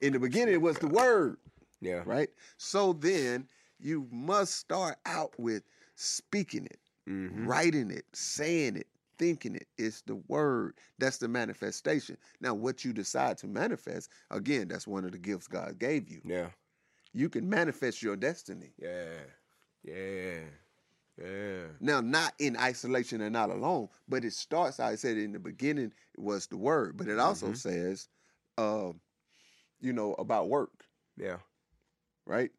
[0.00, 1.38] In the beginning it was the Word."
[1.80, 2.02] Yeah.
[2.06, 2.30] Right.
[2.58, 5.64] So then you must start out with
[5.96, 7.46] speaking it, Mm-hmm.
[7.46, 8.88] writing it, saying it,
[9.18, 9.68] thinking it.
[9.78, 10.74] It's the Word.
[10.98, 12.16] That's the manifestation.
[12.40, 16.20] Now, what you decide to manifest, again, that's one of the gifts God gave you.
[16.24, 16.48] Yeah.
[17.12, 18.72] You can manifest your destiny.
[18.78, 19.18] Yeah.
[19.82, 20.40] Yeah.
[21.16, 21.66] Yeah.
[21.80, 25.92] Now, not in isolation and not alone, but it starts I said in the beginning
[26.14, 27.56] it was the word, but it also Mhm.
[27.56, 28.08] says,
[28.58, 28.92] uh,
[29.80, 30.84] you know, about work,
[31.16, 31.38] Yeah.
[32.26, 32.50] right?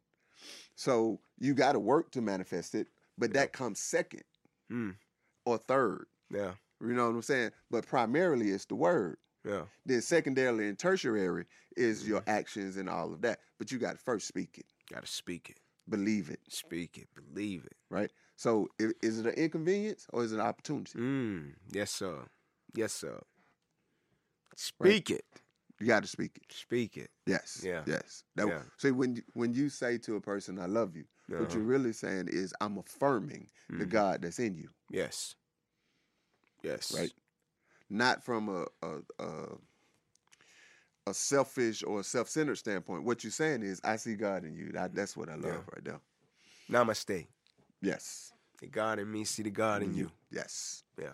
[0.74, 2.88] So you got to work to manifest it,
[3.18, 4.24] but that comes second
[4.70, 4.96] Mm.
[5.44, 6.06] or third.
[6.30, 6.52] Yeah.
[6.80, 7.50] You know what I'm saying?
[7.70, 9.16] But primarily it's the word.
[9.44, 9.62] Yeah.
[9.84, 11.46] Then secondarily and tertiary
[11.76, 12.30] is your Mm-hmm.
[12.30, 13.40] actions and all of that.
[13.58, 15.60] But you got to first speak it, Gotta speak it.
[15.88, 17.08] believe it, Speak it.
[17.14, 17.76] Believe it.
[17.90, 18.10] right?
[18.36, 20.98] So is it an inconvenience or is it an opportunity?
[20.98, 21.52] Mm.
[21.72, 22.26] Yes, sir.
[22.74, 23.20] Yes, sir.
[24.56, 25.24] Speak it.
[25.78, 26.52] You got to speak it.
[26.52, 27.10] Speak it.
[27.26, 27.60] Yes.
[27.64, 27.82] Yeah.
[27.86, 28.24] Yes.
[28.34, 28.62] That, Yeah.
[28.78, 31.54] See, when you, when you say to a person, "I love you," what Uh-huh.
[31.54, 33.90] you're really saying is, "I'm affirming the Mhm.
[33.90, 35.36] God that's in you." Yes.
[36.66, 36.94] Yes.
[36.96, 37.12] right?
[37.88, 39.46] Not from a a, a
[41.08, 43.04] a selfish or self-centered standpoint.
[43.04, 44.72] What you're saying is, I see God in you.
[44.72, 45.60] That, that's what I love Yeah.
[45.72, 46.00] right there.
[46.68, 47.26] Namaste.
[47.80, 48.32] Yes.
[48.60, 50.10] The God in me, see the God in you.
[50.32, 50.82] Yes.
[51.00, 51.10] Yeah.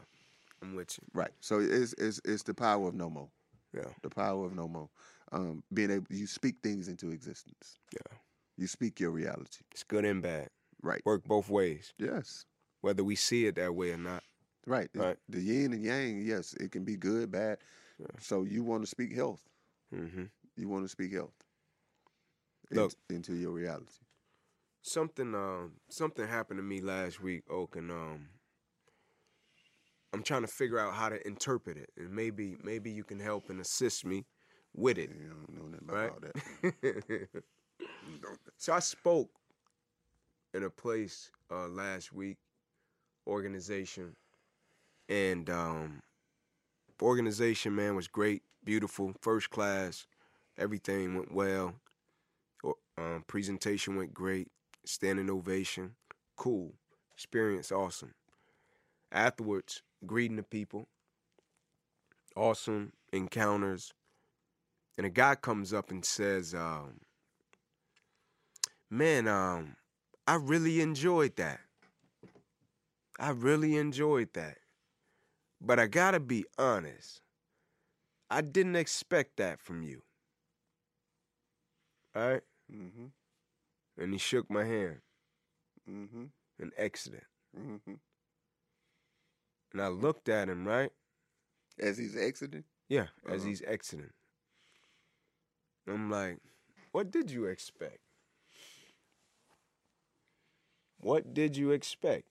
[0.63, 1.07] I'm with you.
[1.13, 1.33] Right.
[1.41, 3.29] So it's it's it's the power of Nommo.
[3.75, 3.85] Yeah.
[4.03, 4.89] The power of Nommo.
[5.33, 7.79] Um, being able you speak things into existence.
[7.93, 8.17] Yeah.
[8.57, 9.61] You speak your reality.
[9.73, 10.49] It's good and bad.
[10.83, 11.03] Right.
[11.05, 12.45] Work both ways, Yes.
[12.81, 14.23] whether we see it that way or not.
[14.67, 14.89] Right.
[14.93, 15.19] The- Right.
[15.29, 17.59] The yin and yang, yes, it can be good, bad.
[17.99, 18.07] Yeah.
[18.21, 19.43] So you want to speak health.
[19.95, 20.25] Mm-hmm.
[20.57, 21.35] You want to speak health.
[22.71, 22.93] Look.
[23.11, 23.93] int- into your reality.
[24.83, 28.29] Something um something happened to me last week, Oak, and um
[30.13, 31.91] I'm trying to figure out how to interpret it.
[31.97, 34.25] And maybe maybe you can help and assist me
[34.75, 35.11] with it.
[35.11, 36.11] You don't know nothing about Right?
[36.11, 37.43] all that.
[38.59, 39.31] so I spoke
[40.55, 42.39] in a place uh, last week,
[43.27, 44.15] organization,
[45.09, 46.03] and um,
[47.01, 50.07] organization man was great, beautiful, first class.
[50.59, 51.75] Everything went well.
[52.99, 54.49] Um, presentation went great.
[54.85, 55.95] Standing ovation,
[56.37, 56.75] cool.
[57.15, 58.15] Experience awesome.
[59.11, 60.89] Afterwards, greeting the people.
[62.35, 63.93] Awesome encounters.
[64.97, 67.01] And a guy comes up and says, um,
[68.91, 69.77] man, um,
[70.27, 71.61] I really enjoyed that.
[73.19, 74.59] I really enjoyed that.
[75.63, 77.23] But I gotta be honest.
[78.31, 80.03] I didn't expect that from you.
[82.17, 82.43] All right?
[82.73, 83.07] mm-hmm.
[83.99, 85.01] And he shook my hand
[85.89, 86.25] Mm-hmm.
[86.61, 87.25] and exited.
[87.59, 87.95] Mm-hmm.
[89.73, 90.93] And I looked at him, right?
[91.79, 92.65] As he's exiting.
[92.89, 93.49] Yeah, as Uh-huh.
[93.49, 94.13] he's exiting.
[95.89, 96.39] I'm like,
[96.93, 98.01] what did you expect?
[100.99, 102.29] What did you expect?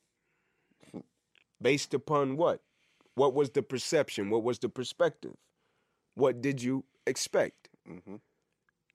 [1.61, 2.61] Based upon what?
[3.15, 4.29] What was the perception?
[4.29, 5.35] What was the perspective?
[6.15, 7.69] What did you expect?
[7.89, 8.15] Mm-hmm.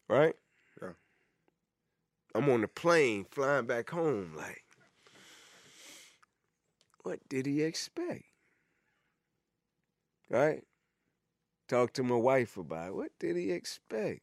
[0.08, 0.34] Right?
[0.82, 0.90] Yeah.
[2.34, 4.62] I'm on the plane flying back home, like,
[7.02, 8.24] what did he expect?
[10.28, 10.64] Right?
[11.68, 12.94] Talk to my wife about it.
[12.94, 14.20] What did he expect?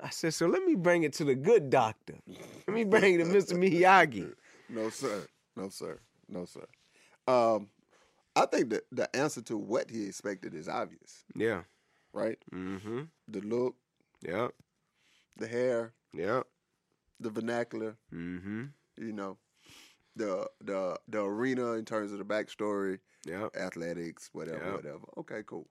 [0.00, 2.14] I said, so let me bring it to the good doctor.
[2.66, 3.52] Let me bring it to Mr.
[3.54, 4.32] Miyagi.
[4.68, 5.26] No, sir.
[5.56, 6.00] No, sir.
[6.28, 6.66] No, sir.
[7.28, 7.68] Um,
[8.34, 11.62] I think that the answer to what he expected is obvious, Yeah.
[12.12, 12.38] right?
[12.52, 13.02] Mm-hmm.
[13.28, 13.76] The look,
[14.22, 14.48] Yeah.
[15.36, 16.42] the hair, Yeah.
[17.20, 18.64] the vernacular, Mm-hmm.
[18.96, 19.38] you know,
[20.16, 23.48] the the the arena in terms of the backstory, Yeah.
[23.54, 24.74] athletics, whatever, Yeah.
[24.76, 25.04] whatever.
[25.18, 25.68] Okay, cool.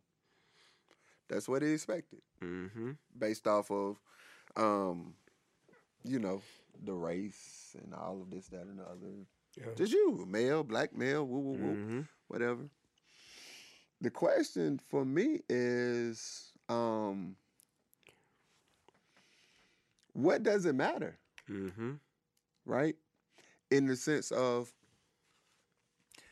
[1.29, 2.91] That's what he expected, Mm-hmm.
[3.17, 3.99] based off of,
[4.55, 5.15] um,
[6.03, 6.41] you know,
[6.83, 9.25] the race and all of this, that, and the other.
[9.57, 9.65] Yeah.
[9.75, 12.01] Just you, male, black male, woo, woo, woo, Mm-hmm.
[12.27, 12.69] whatever.
[13.99, 17.35] The question for me is, um,
[20.13, 21.17] what does it matter?
[21.49, 21.93] Mm-hmm.
[22.65, 22.95] right?
[23.71, 24.71] In the sense of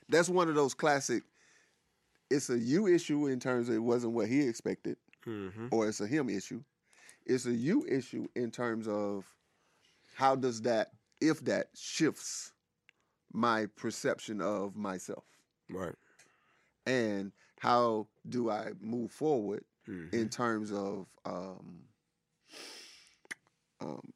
[0.07, 1.23] that's one of those classic.
[2.29, 4.97] It's a you issue in terms of it wasn't what he expected,
[5.27, 5.67] Mm-hmm.
[5.71, 6.63] or it's a him issue.
[7.25, 9.25] It's a you issue in terms of
[10.15, 10.91] how does that,
[11.21, 12.53] if that shifts
[13.31, 15.25] my perception of myself,
[15.69, 15.95] Right.
[16.85, 20.15] and how do I move forward Mm-hmm.
[20.15, 21.79] in terms of um,
[23.81, 24.13] um,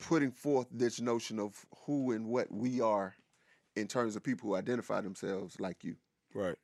[0.00, 3.14] putting forth this notion of who and what we are
[3.76, 5.94] in terms of people who identify themselves like you,
[6.34, 6.56] right.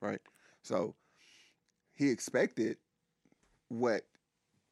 [0.00, 0.20] right?
[0.62, 0.96] So
[1.94, 2.78] he expected
[3.68, 4.02] what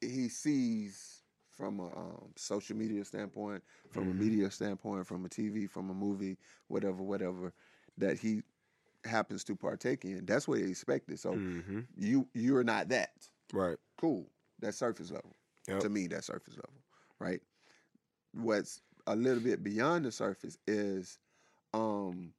[0.01, 1.16] he sees
[1.57, 4.11] from a um, social media standpoint, from Mhm.
[4.11, 6.37] a media standpoint, from a TV, from a movie,
[6.67, 7.53] whatever, whatever,
[7.97, 8.43] that he
[9.05, 10.25] happens to partake in.
[10.25, 11.19] That's what he expected.
[11.19, 11.79] So Mm-hmm.
[11.95, 13.11] you you're not that
[13.53, 13.77] Right.
[13.99, 14.29] cool.
[14.59, 15.35] That's surface level.
[15.67, 15.87] Yep.
[15.87, 16.81] To me, that's surface level,
[17.19, 17.41] right?
[18.33, 21.19] What's a little bit beyond the surface is,
[21.73, 22.33] um,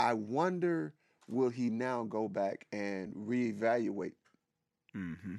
[0.00, 0.94] I wonder
[1.28, 4.14] will he now go back and reevaluate
[4.96, 5.36] Mm-hmm.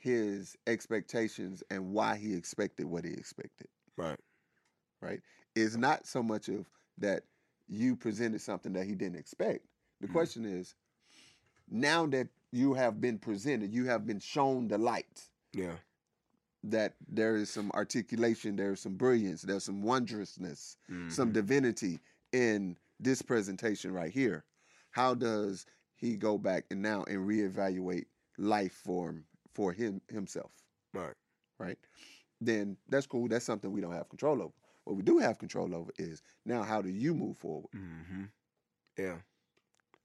[0.00, 3.68] His expectations and why he expected what he expected.
[3.96, 4.18] Right.
[5.02, 5.20] right?
[5.54, 7.22] Is not so much of that
[7.68, 9.66] you presented something that he didn't expect.
[10.00, 10.12] The Mhm.
[10.12, 10.74] question is,
[11.68, 15.78] now that you have been presented, you have been shown the light Yeah.
[16.62, 20.76] that there is some articulation, there is some brilliance, there's some wondrousness,
[21.08, 21.34] some Mhm.
[21.34, 22.00] divinity
[22.32, 24.44] in this presentation right here.
[24.90, 29.24] How does he go back and now and reevaluate life for
[29.54, 30.52] for him himself?
[30.92, 31.14] Right.
[31.58, 31.78] right?
[32.40, 33.28] Then that's cool.
[33.28, 34.52] That's something we don't have control over.
[34.84, 37.70] What we do have control over is now how do you move forward?
[37.76, 38.24] Mm-hmm.
[38.98, 39.16] Yeah.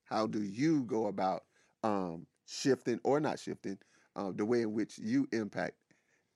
[0.04, 1.44] How do you go about
[1.84, 3.78] um, shifting or not shifting
[4.16, 5.76] uh, the way in which you impact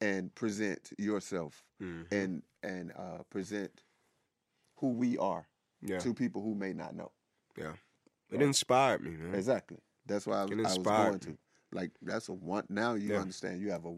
[0.01, 2.13] and present yourself Mm-hmm.
[2.13, 3.71] and and uh, present
[4.75, 5.47] who we are
[5.81, 5.99] yeah.
[5.99, 7.09] to people who may not know.
[7.57, 7.71] Yeah.
[8.31, 9.33] It inspired me, man.
[9.33, 9.77] Exactly.
[10.05, 11.37] That's why I was, I was going to.
[11.71, 12.65] Like that's a one.
[12.69, 13.21] Now you Yeah.
[13.21, 13.61] understand.
[13.61, 13.95] You have a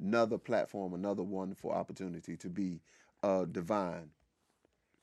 [0.00, 2.80] another platform, another wonderful opportunity to be
[3.22, 4.10] uh, divine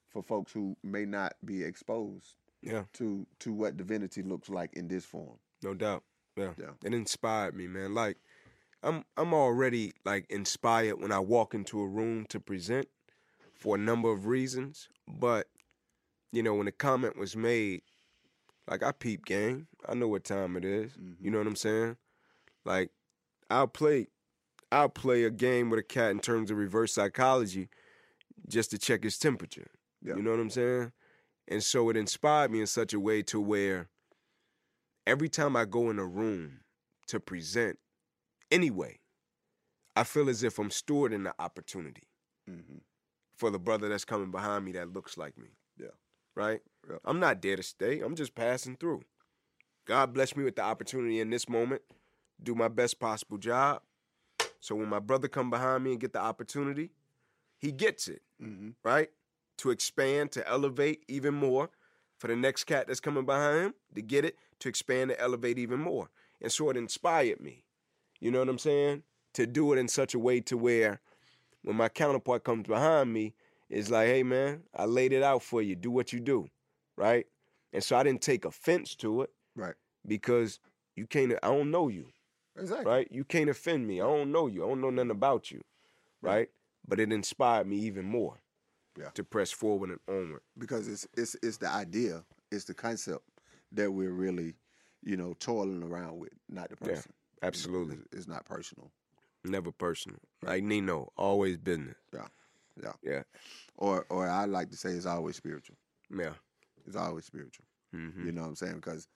[0.10, 2.86] for folks who may not be exposed Yeah.
[2.94, 5.38] to to what divinity looks like in this form.
[5.62, 6.04] No doubt.
[6.38, 6.54] Yeah.
[6.58, 6.72] Yeah.
[6.84, 7.94] It inspired me, man.
[7.94, 8.18] Like
[8.84, 12.88] I'm I'm already like inspired when I walk into a room to present
[13.54, 14.90] for a number of reasons.
[15.08, 15.48] But,
[16.32, 17.82] you know, when the comment was made,
[18.68, 19.68] like I peep game.
[19.88, 20.94] I know what time it is.
[20.94, 21.16] Mhm.
[21.20, 21.98] You know what I'm saying?
[22.64, 22.92] Like
[23.50, 24.08] I'll play
[24.72, 27.70] I'll play a game with a cat in terms of reverse psychology
[28.50, 29.70] just to check his temperature.
[30.02, 30.16] Yeah.
[30.16, 30.92] You know what I'm saying?
[31.48, 33.90] And so it inspired me in such a way to where
[35.06, 36.62] every time I go in a room
[37.08, 37.78] to present
[38.52, 39.00] anyway,
[39.96, 42.04] I feel as if I'm stewarding the opportunity
[42.50, 42.78] Mm-hmm.
[43.38, 45.50] for the brother that's coming behind me that looks like me.
[46.36, 46.62] Right?
[47.04, 48.02] I'm not there to stay.
[48.02, 49.02] I'm just passing through.
[49.86, 51.82] God bless me with the opportunity in this moment,
[52.42, 53.82] do my best possible job.
[54.60, 56.90] So when my brother come behind me and get the opportunity,
[57.58, 58.72] he gets it, Mm-hmm.
[58.84, 59.10] right?
[59.60, 61.70] To expand, to elevate even more
[62.18, 65.58] for the next cat that's coming behind him, to get it, to expand, to elevate
[65.58, 66.10] even more.
[66.42, 67.64] And so it inspired me.
[68.20, 69.04] You know what I'm saying?
[69.36, 71.00] To do it in such a way to where
[71.64, 73.34] when my counterpart comes behind me,
[73.76, 75.76] it's like, hey man, I laid it out for you.
[75.76, 76.48] Do what you do.
[76.98, 77.28] Right?
[77.74, 79.76] And so I didn't take offense to it Right.
[80.08, 80.60] because
[80.96, 82.08] you can't I don't know you.
[82.58, 82.86] Exactly.
[82.86, 83.08] Right?
[83.12, 84.00] You can't offend me.
[84.00, 84.64] I don't know you.
[84.64, 85.62] I don't know nothing about you.
[86.22, 86.50] Right?
[86.88, 88.40] But it inspired me even more.
[88.98, 89.10] Yeah.
[89.16, 90.42] To press forward and onward.
[90.58, 93.24] Because it's it's it's the idea, it's the concept
[93.74, 94.54] that we're really,
[95.04, 96.88] you know, toiling around with, not the Yeah.
[96.96, 97.12] person.
[97.42, 97.98] Absolutely.
[97.98, 98.90] It's, it's not personal.
[99.44, 100.20] Never personal.
[100.42, 101.98] Like Nino, always business.
[102.14, 102.28] Yeah.
[102.82, 102.94] Yeah.
[103.04, 103.24] Yeah.
[103.78, 105.76] Or or I like to say it's always spiritual.
[106.16, 106.34] Yeah.
[106.86, 107.66] It's always spiritual.
[107.92, 108.76] hmm You know what I'm saying?
[108.76, 109.08] Because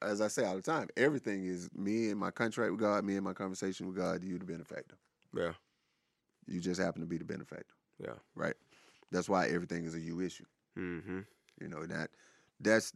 [0.00, 3.16] as I say all the time, everything is me and my contract with God, me
[3.16, 4.96] and my conversation with God, you the benefactor.
[5.34, 5.52] Yeah.
[6.46, 7.74] You just happen to be the benefactor.
[8.02, 8.14] Yeah.
[8.34, 8.54] Right?
[9.10, 10.44] That's why everything is a you issue.
[10.76, 11.20] hmm
[11.60, 12.10] You know, that
[12.60, 12.92] that's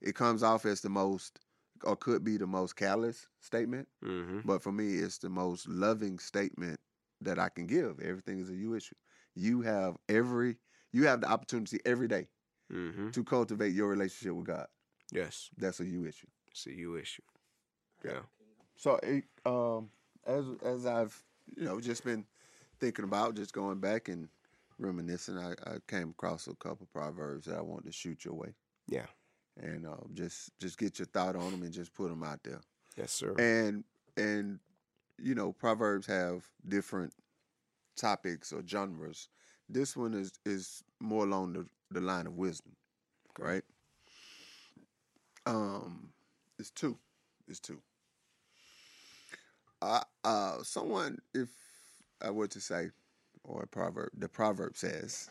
[0.00, 1.38] it comes off as the most
[1.84, 6.18] or could be the most callous statement, hmm but for me it's the most loving
[6.18, 6.78] statement
[7.22, 8.00] that I can give.
[8.00, 8.94] Everything is a you issue.
[9.34, 10.56] You have every
[10.92, 12.28] you have the opportunity every day
[12.70, 14.66] hmm to cultivate your relationship with God.
[15.12, 15.50] Yes.
[15.56, 16.28] That's a you issue.
[16.50, 17.22] It's a you issue.
[18.04, 18.12] Yeah.
[18.12, 18.20] Yeah.
[18.76, 19.90] So, it, um,
[20.26, 21.20] as as I've
[21.56, 22.24] you know just been
[22.78, 24.28] thinking about, just going back and
[24.78, 28.54] reminiscing, I, I came across a couple proverbs that I wanted to shoot your way,
[28.88, 29.06] Yeah.
[29.60, 32.60] and uh, just just get your thought on them and just put them out there.
[32.96, 33.34] Yes, sir.
[33.36, 33.84] And
[34.16, 34.60] and
[35.18, 37.12] you know, proverbs have different
[38.00, 39.28] topics or genres.
[39.68, 42.74] This one is is more along the, the line of wisdom,
[43.38, 43.62] right?
[45.46, 46.08] Um,
[46.58, 46.98] it's two.
[47.46, 47.80] It's two.
[49.82, 51.48] Uh, uh, someone, if
[52.20, 52.90] I were to say,
[53.44, 55.30] or a proverb, the proverb says,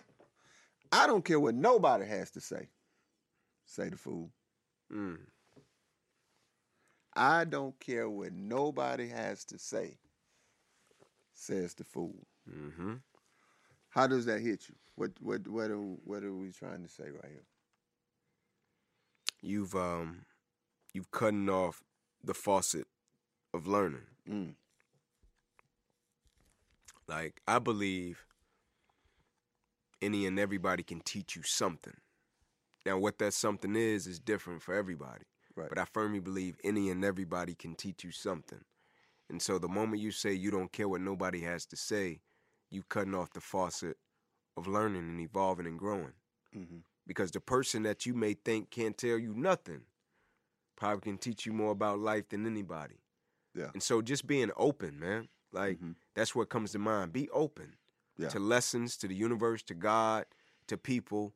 [0.92, 2.70] "I don't care what nobody has to say."
[3.66, 4.32] Say the fool.
[4.92, 5.20] Mm.
[7.16, 9.98] I don't care what nobody has to say,
[11.34, 12.16] says the fool.
[12.50, 12.94] Hmm
[13.90, 14.76] How does that hit you?
[14.96, 17.46] What what what are what are we trying to say right here?
[19.42, 20.26] You've um,
[20.94, 21.82] you've cutting off
[22.24, 22.88] the faucet
[23.54, 24.02] of learning.
[24.30, 24.54] Mm.
[27.08, 28.26] Like I believe
[30.02, 31.96] any and everybody can teach you something.
[32.86, 35.26] Now, what that something is is different for everybody.
[35.56, 35.70] Right.
[35.70, 38.62] But I firmly believe any and everybody can teach you something.
[39.30, 42.22] And so the moment you say you don't care what nobody has to say,
[42.70, 43.98] you cutting off the faucet
[44.58, 46.14] of learning and evolving and growing.
[46.54, 49.82] hmm Because the person that you may think can't tell you nothing
[50.76, 52.96] probably can teach you more about life than anybody.
[53.54, 53.72] Yeah.
[53.74, 55.28] And so just being open, man.
[55.52, 55.96] Like Mhm.
[56.14, 57.14] that's what comes to mind.
[57.14, 57.78] Be open.
[58.18, 58.28] Yeah.
[58.28, 60.26] to lessons, to the universe, to God,
[60.68, 61.34] to people,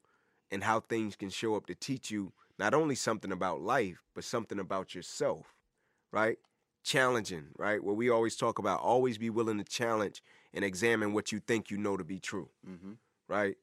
[0.52, 4.26] and how things can show up to teach you not only something about life, but
[4.26, 5.56] something about yourself,
[6.12, 6.40] right?
[6.84, 7.84] Challenging, right?
[7.84, 10.22] What we always talk about, always be willing to challenge
[10.54, 12.94] and examine what you think you know to be true, Mm-hmm.
[13.28, 13.56] right?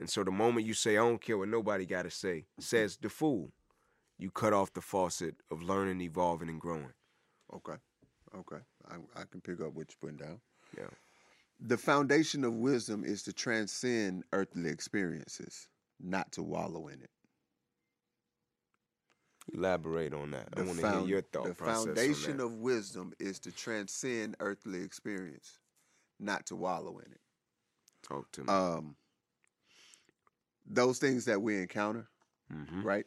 [0.00, 2.98] And so the moment you say, I don't care what nobody got to say, says
[3.00, 3.52] the fool,
[4.18, 6.92] you cut off the faucet of learning, evolving, and growing.
[7.54, 7.76] Okay.
[8.36, 8.62] Okay.
[8.90, 10.40] I, I can pick up what you're putting down.
[10.76, 10.88] Yeah.
[11.60, 15.68] The foundation of wisdom is to transcend earthly experiences,
[16.02, 17.10] not to wallow in it.
[19.52, 20.48] Elaborate on that.
[20.56, 21.84] I want to hear your thought The process.
[21.84, 22.44] foundation on that.
[22.44, 25.58] of wisdom is to transcend earthly experience,
[26.18, 27.20] not to wallow in it.
[28.02, 28.48] Talk to me.
[28.48, 28.96] Um,
[30.66, 32.08] those things that we encounter,
[32.52, 32.82] mm-hmm.
[32.82, 33.04] right?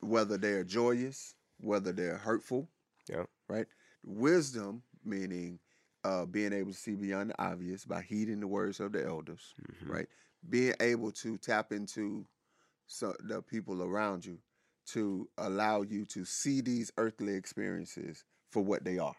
[0.00, 2.68] Whether they're joyous, whether they're hurtful,
[3.08, 3.24] Yeah.
[3.48, 3.66] right?
[4.04, 5.58] Wisdom, meaning
[6.04, 9.54] uh, being able to see beyond the obvious by heeding the words of the elders,
[9.60, 9.88] Mhm.
[9.88, 10.08] right?
[10.48, 12.24] Being able to tap into
[12.86, 14.38] so the people around you
[14.86, 19.16] to allow you to see these earthly experiences for what they are,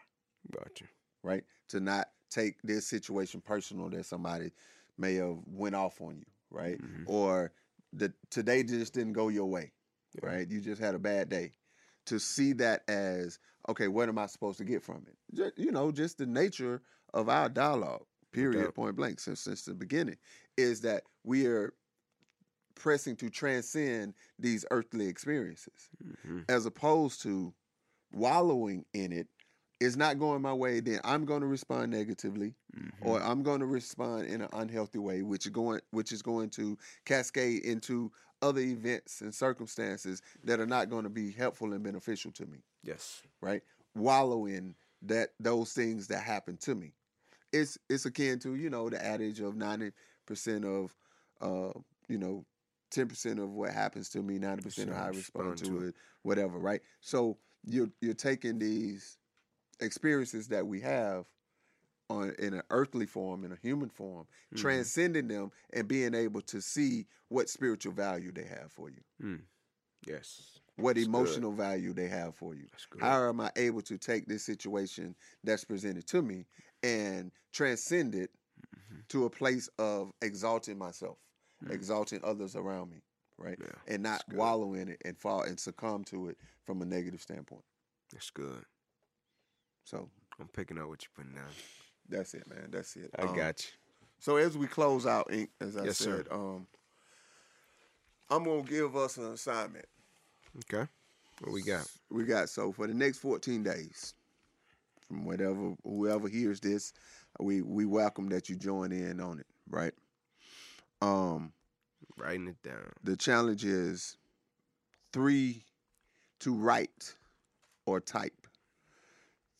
[0.50, 0.86] Gotcha.
[1.22, 1.44] right?
[1.68, 4.52] To not take this situation personal that somebody
[4.96, 6.78] may have went off on you, right?
[6.80, 7.04] Mhm.
[7.06, 7.52] Or
[7.92, 9.72] the today just didn't go your way,
[10.14, 10.26] Yeah.
[10.30, 10.48] right?
[10.50, 11.54] You just had a bad day.
[12.06, 13.38] To see that as
[13.68, 15.18] okay, what am I supposed to get from it?
[15.34, 18.74] Ju- you know, just the nature of our dialogue, period, doubt.
[18.74, 20.16] point blank, since since the beginning,
[20.56, 21.74] is that we are
[22.78, 25.90] pressing to transcend these earthly experiences,
[26.24, 27.52] hmm as opposed to
[28.12, 29.28] wallowing in it.
[29.80, 33.60] Is not going my way, then I'm going to respond negatively hmm or I'm going
[33.60, 38.10] to respond in an unhealthy way, which is going which is going to cascade into
[38.42, 42.58] other events and circumstances that are not going to be helpful and beneficial to me.
[42.82, 43.22] yes.
[43.40, 43.62] Right?
[43.94, 46.92] Wallow in that those things that happen to me.
[47.52, 49.92] It's it's akin to you know the adage of ninety
[50.26, 50.92] percent of
[51.40, 51.70] uh
[52.08, 52.44] you know
[52.90, 55.94] ten percent of what happens to me, ninety percent of how I respond to it,
[56.22, 56.58] whatever.
[56.58, 56.80] Right?
[57.00, 59.18] So you're you're taking these
[59.80, 61.26] experiences that we have
[62.10, 64.56] on in an earthly form, in a human form, Mhm.
[64.58, 69.42] transcending them and being able to see what spiritual value they have for you, Mm.
[70.06, 70.60] Yes.
[70.76, 71.08] what That's good.
[71.08, 72.66] emotional value they have for you.
[72.70, 73.02] That's good.
[73.02, 75.14] How am I able to take this situation
[75.44, 76.46] that's presented to me
[76.82, 78.30] and transcend it
[78.74, 79.06] Mhm.
[79.08, 81.18] to a place of exalting myself,
[81.64, 81.72] Mm.
[81.72, 82.98] exalting others around me,
[83.36, 83.58] right?
[83.60, 83.66] Yeah.
[83.94, 87.64] And not wallow in it and fall and succumb to it from a negative standpoint.
[88.12, 88.64] That's good.
[89.84, 90.08] So
[90.40, 91.50] I'm picking up what you're putting down.
[92.08, 92.68] that's it, man.
[92.70, 93.10] That's it.
[93.18, 93.70] I Um, got you.
[94.20, 96.66] So as we close out, Ink, as I Yes, said, um,
[98.30, 99.86] I'm gonna give us an assignment.
[100.58, 100.88] Okay.
[101.40, 101.86] What we got?
[102.10, 104.14] We got so for the next 14 days,
[105.06, 106.92] from whatever whoever hears this,
[107.40, 109.92] we we welcome that you join in on it, right?
[111.00, 111.52] Um,
[112.16, 112.92] Writing it down.
[113.04, 114.16] the challenge is
[115.12, 115.64] three
[116.40, 117.14] to write
[117.86, 118.46] or type,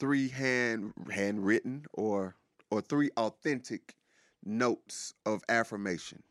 [0.00, 2.34] three hand handwritten or
[2.70, 3.94] or three authentic
[4.44, 6.22] notes of affirmation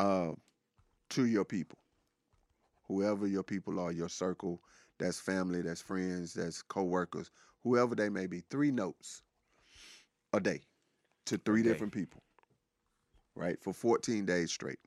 [0.00, 0.32] uh,
[1.10, 1.78] to your people,
[2.88, 4.60] whoever your people are, your circle,
[4.98, 7.30] that's family, that's friends, that's coworkers,
[7.62, 8.42] whoever they may be.
[8.50, 9.22] Three notes
[10.32, 10.60] a day
[11.26, 11.68] to three day.
[11.68, 12.22] different people,
[13.40, 13.56] right?
[13.62, 14.78] For 14 days straight.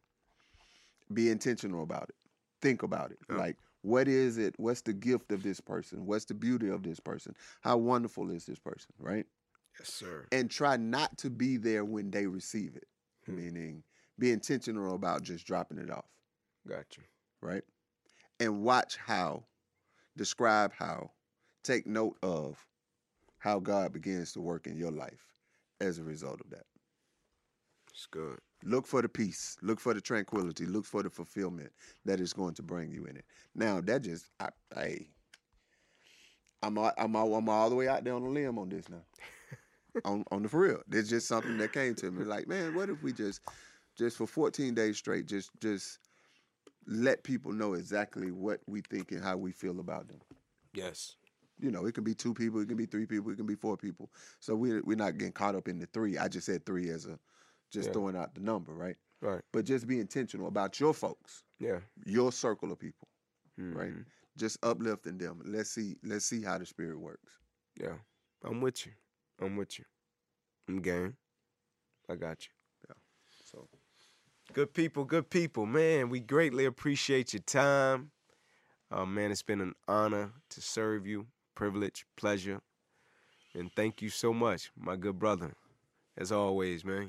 [1.13, 2.15] Be intentional about it.
[2.61, 3.17] Think about it.
[3.29, 3.37] Yeah.
[3.37, 4.53] Like, what is it?
[4.57, 6.05] What's the gift of this person?
[6.05, 7.35] What's the beauty of this person?
[7.61, 9.25] How wonderful is this person, right?
[9.79, 10.27] Yes, sir.
[10.31, 12.85] and try not to be there when they receive it.
[13.25, 13.37] Hmm.
[13.37, 13.83] Meaning,
[14.19, 16.05] be intentional about just dropping it off,
[16.67, 17.01] Gotcha.
[17.41, 17.63] right?
[18.39, 19.45] And watch how,
[20.15, 21.09] describe how,
[21.63, 22.63] take note of
[23.39, 25.25] how God begins to work in your life
[25.81, 26.65] as a result of that.
[27.93, 28.39] It's good.
[28.63, 31.71] Look for the peace, look for the tranquility, look for the fulfillment
[32.05, 33.25] that is going to bring you in it.
[33.53, 34.99] Now, that just, I, I
[36.63, 38.89] I'm, all, I'm, all, I'm all the way out there on the limb on this
[38.89, 39.03] now.
[40.05, 40.81] on on the for real.
[40.91, 42.23] It's just something that came to me.
[42.23, 43.41] Like, man, what if we just
[43.95, 45.99] just for 14 days straight, just just
[46.87, 50.19] let people know exactly what we think and how we feel about them.
[50.73, 51.15] Yes.
[51.59, 53.55] You know, it can be two people, it can be three people, it can be
[53.55, 54.09] four people.
[54.39, 56.17] So we we're not getting caught up in the three.
[56.17, 57.19] I just said three as a
[57.73, 57.93] just Yeah.
[57.93, 58.97] throwing out the number, right?
[59.21, 59.41] Right.
[59.51, 61.81] But just be intentional about your folks, Yeah.
[62.05, 63.09] your circle of people,
[63.57, 63.91] right?
[63.93, 64.05] Mhm.
[64.37, 65.41] Just uplifting them.
[65.45, 67.39] Let's see, let's see how the spirit works.
[67.75, 67.99] Yeah.
[68.43, 68.93] I'm with you.
[69.39, 69.85] I'm with you.
[70.67, 71.17] I'm game.
[72.09, 72.53] I got you.
[72.87, 72.95] Yeah.
[73.45, 73.69] So
[74.51, 75.65] Good people, good people.
[75.65, 78.11] Man, we greatly appreciate your time.
[78.91, 81.27] Uh, man, it's been an honor to serve you.
[81.55, 82.61] Privilege, pleasure.
[83.55, 85.55] And thank you so much, my good brother.
[86.17, 87.07] As always, man.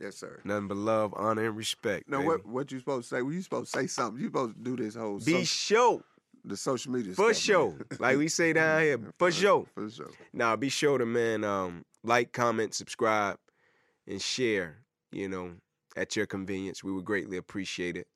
[0.00, 0.40] Yes, sir.
[0.44, 2.08] Nothing but love, honor, and respect.
[2.08, 2.28] No, baby.
[2.28, 3.22] what what you supposed to say?
[3.22, 4.20] Well, you supposed to say something.
[4.20, 6.04] You supposed to do this whole Be social, sure.
[6.44, 7.68] the social media For stuff, sure.
[7.70, 7.98] man.
[8.00, 9.66] like we say down here, for sure.
[9.74, 10.10] For sure.
[10.32, 13.38] Now be sure to man um like, comment, subscribe,
[14.06, 14.78] and share,
[15.12, 15.52] you know,
[15.96, 16.82] at your convenience.
[16.84, 18.08] We would greatly appreciate it.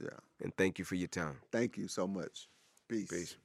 [0.00, 0.08] Yeah.
[0.40, 1.38] And thank you for your time.
[1.52, 2.48] Thank you so much.
[2.88, 3.08] Peace.
[3.08, 3.36] Peace.